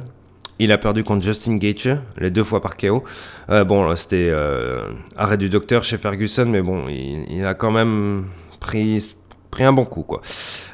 il 0.59 0.71
a 0.71 0.77
perdu 0.77 1.03
contre 1.03 1.23
Justin 1.23 1.57
Gaethje, 1.57 1.97
les 2.17 2.31
deux 2.31 2.43
fois 2.43 2.61
par 2.61 2.77
KO. 2.77 3.03
Euh, 3.49 3.63
bon, 3.63 3.95
c'était 3.95 4.29
euh, 4.29 4.89
arrêt 5.17 5.37
du 5.37 5.49
docteur 5.49 5.83
chez 5.83 5.97
Ferguson, 5.97 6.45
mais 6.45 6.61
bon, 6.61 6.87
il, 6.87 7.45
a 7.45 7.53
quand 7.53 7.71
même 7.71 8.25
pris, 8.59 9.15
pris 9.51 9.65
un 9.65 9.73
bon 9.73 9.85
coup, 9.85 10.03
quoi. 10.03 10.21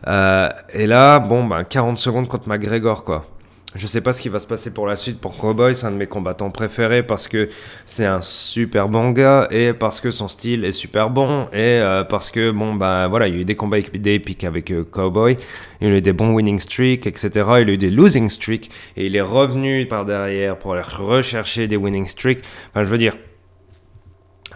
Euh, 0.08 0.50
et 0.74 0.88
là, 0.88 1.20
bon, 1.20 1.46
ben, 1.46 1.64
40 1.64 1.98
secondes 1.98 2.28
contre 2.28 2.48
McGregor, 2.48 3.04
quoi. 3.04 3.26
Je 3.76 3.88
sais 3.88 4.02
pas 4.02 4.14
ce 4.14 4.22
qui 4.22 4.30
va 4.30 4.38
se 4.38 4.46
passer 4.46 4.72
pour 4.72 4.86
la 4.86 4.96
suite 4.96 5.20
pour 5.20 5.36
Cowboy, 5.36 5.74
c'est 5.74 5.88
un 5.88 5.92
de 5.92 5.98
mes 5.98 6.06
combattants 6.06 6.52
préférés 6.52 7.02
parce 7.02 7.28
que 7.28 7.50
c'est 7.86 8.06
un 8.06 8.22
super 8.22 8.88
bon 8.88 9.10
gars 9.10 9.48
et 9.50 9.74
parce 9.74 10.00
que 10.00 10.12
son 10.12 10.28
style 10.28 10.64
est 10.64 10.72
super 10.72 11.10
bon 11.10 11.46
et 11.52 11.82
euh, 11.82 12.04
parce 12.04 12.30
que 12.30 12.52
bon 12.52 12.76
bah 12.76 13.08
voilà, 13.08 13.28
il 13.28 13.34
y 13.34 13.38
a 13.38 13.42
eu 13.42 13.46
des 13.46 13.56
combats 13.56 13.80
épiques 13.80 14.44
avec 14.44 14.72
euh, 14.72 14.84
Cowboy, 14.84 15.38
il 15.82 15.88
y 15.88 15.92
a 15.92 15.98
eu 15.98 16.02
des 16.02 16.14
bons 16.14 16.34
winning 16.34 16.60
streaks, 16.60 17.08
etc. 17.08 17.30
Il 17.62 17.70
a 17.70 17.74
eu 17.74 17.78
des 17.78 17.90
losing 17.90 18.30
streaks 18.30 18.70
et 18.96 19.08
il 19.08 19.16
est 19.16 19.22
revenu 19.22 19.88
par 19.88 20.06
derrière 20.06 20.58
pour 20.58 20.74
aller 20.74 20.84
rechercher 20.84 21.68
des 21.68 21.78
winning 21.78 22.06
streaks. 22.06 22.44
Enfin, 22.70 22.84
je 22.84 22.90
veux 22.90 23.00
dire, 23.00 23.18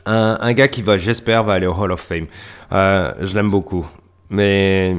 un, 0.06 0.38
un 0.39 0.53
gars 0.53 0.67
qui 0.67 0.82
va, 0.82 0.97
j'espère, 0.97 1.43
va 1.43 1.53
aller 1.53 1.67
au 1.67 1.73
Hall 1.73 1.91
of 1.91 2.01
Fame. 2.01 2.27
Euh, 2.71 3.13
je 3.21 3.36
l'aime 3.36 3.49
beaucoup, 3.49 3.86
mais 4.30 4.95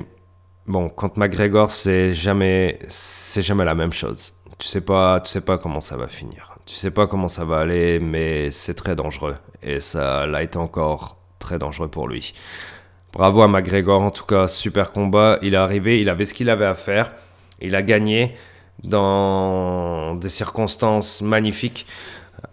Bon, 0.68 0.90
contre 0.90 1.18
McGregor, 1.18 1.70
c'est 1.70 2.14
jamais, 2.14 2.78
c'est 2.88 3.40
jamais 3.40 3.64
la 3.64 3.74
même 3.74 3.94
chose. 3.94 4.34
Tu 4.58 4.68
sais 4.68 4.82
pas, 4.82 5.18
tu 5.20 5.30
sais 5.30 5.40
pas 5.40 5.56
comment 5.56 5.80
ça 5.80 5.96
va 5.96 6.08
finir. 6.08 6.58
Tu 6.66 6.74
sais 6.74 6.90
pas 6.90 7.06
comment 7.06 7.28
ça 7.28 7.46
va 7.46 7.60
aller, 7.60 7.98
mais 8.00 8.50
c'est 8.50 8.74
très 8.74 8.94
dangereux. 8.94 9.36
Et 9.62 9.80
ça 9.80 10.26
l'a 10.26 10.42
été 10.42 10.58
encore 10.58 11.16
très 11.38 11.58
dangereux 11.58 11.88
pour 11.88 12.06
lui. 12.06 12.34
Bravo 13.14 13.40
à 13.40 13.48
McGregor, 13.48 14.02
en 14.02 14.10
tout 14.10 14.26
cas, 14.26 14.46
super 14.46 14.92
combat. 14.92 15.38
Il 15.40 15.54
est 15.54 15.56
arrivé, 15.56 16.02
il 16.02 16.10
avait 16.10 16.26
ce 16.26 16.34
qu'il 16.34 16.50
avait 16.50 16.66
à 16.66 16.74
faire. 16.74 17.12
Il 17.62 17.74
a 17.74 17.80
gagné 17.80 18.36
dans 18.84 20.16
des 20.16 20.28
circonstances 20.28 21.22
magnifiques. 21.22 21.86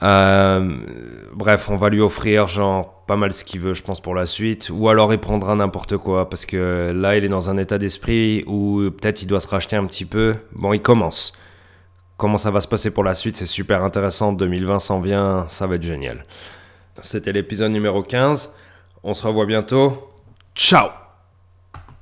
Euh, 0.03 0.77
bref, 1.33 1.69
on 1.69 1.75
va 1.75 1.89
lui 1.89 2.01
offrir 2.01 2.47
genre 2.47 3.05
pas 3.05 3.15
mal 3.15 3.31
ce 3.31 3.43
qu'il 3.43 3.59
veut, 3.59 3.73
je 3.73 3.83
pense, 3.83 4.01
pour 4.01 4.15
la 4.15 4.25
suite. 4.25 4.69
Ou 4.73 4.89
alors 4.89 5.13
il 5.13 5.19
prendra 5.19 5.55
n'importe 5.55 5.97
quoi, 5.97 6.29
parce 6.29 6.45
que 6.45 6.91
là, 6.93 7.15
il 7.17 7.23
est 7.23 7.29
dans 7.29 7.49
un 7.49 7.57
état 7.57 7.77
d'esprit 7.77 8.43
où 8.47 8.81
peut-être 8.91 9.21
il 9.21 9.27
doit 9.27 9.39
se 9.39 9.47
racheter 9.47 9.75
un 9.75 9.85
petit 9.85 10.05
peu. 10.05 10.35
Bon, 10.53 10.73
il 10.73 10.81
commence. 10.81 11.33
Comment 12.17 12.37
ça 12.37 12.49
va 12.49 12.61
se 12.61 12.67
passer 12.67 12.91
pour 12.91 13.03
la 13.03 13.13
suite, 13.13 13.35
c'est 13.35 13.45
super 13.45 13.83
intéressant. 13.83 14.31
2020 14.31 14.79
s'en 14.79 15.01
vient, 15.01 15.45
ça 15.49 15.67
va 15.67 15.75
être 15.75 15.83
génial. 15.83 16.25
C'était 17.01 17.33
l'épisode 17.33 17.71
numéro 17.71 18.03
15. 18.03 18.53
On 19.03 19.13
se 19.13 19.25
revoit 19.27 19.45
bientôt. 19.45 20.11
Ciao 20.55 21.04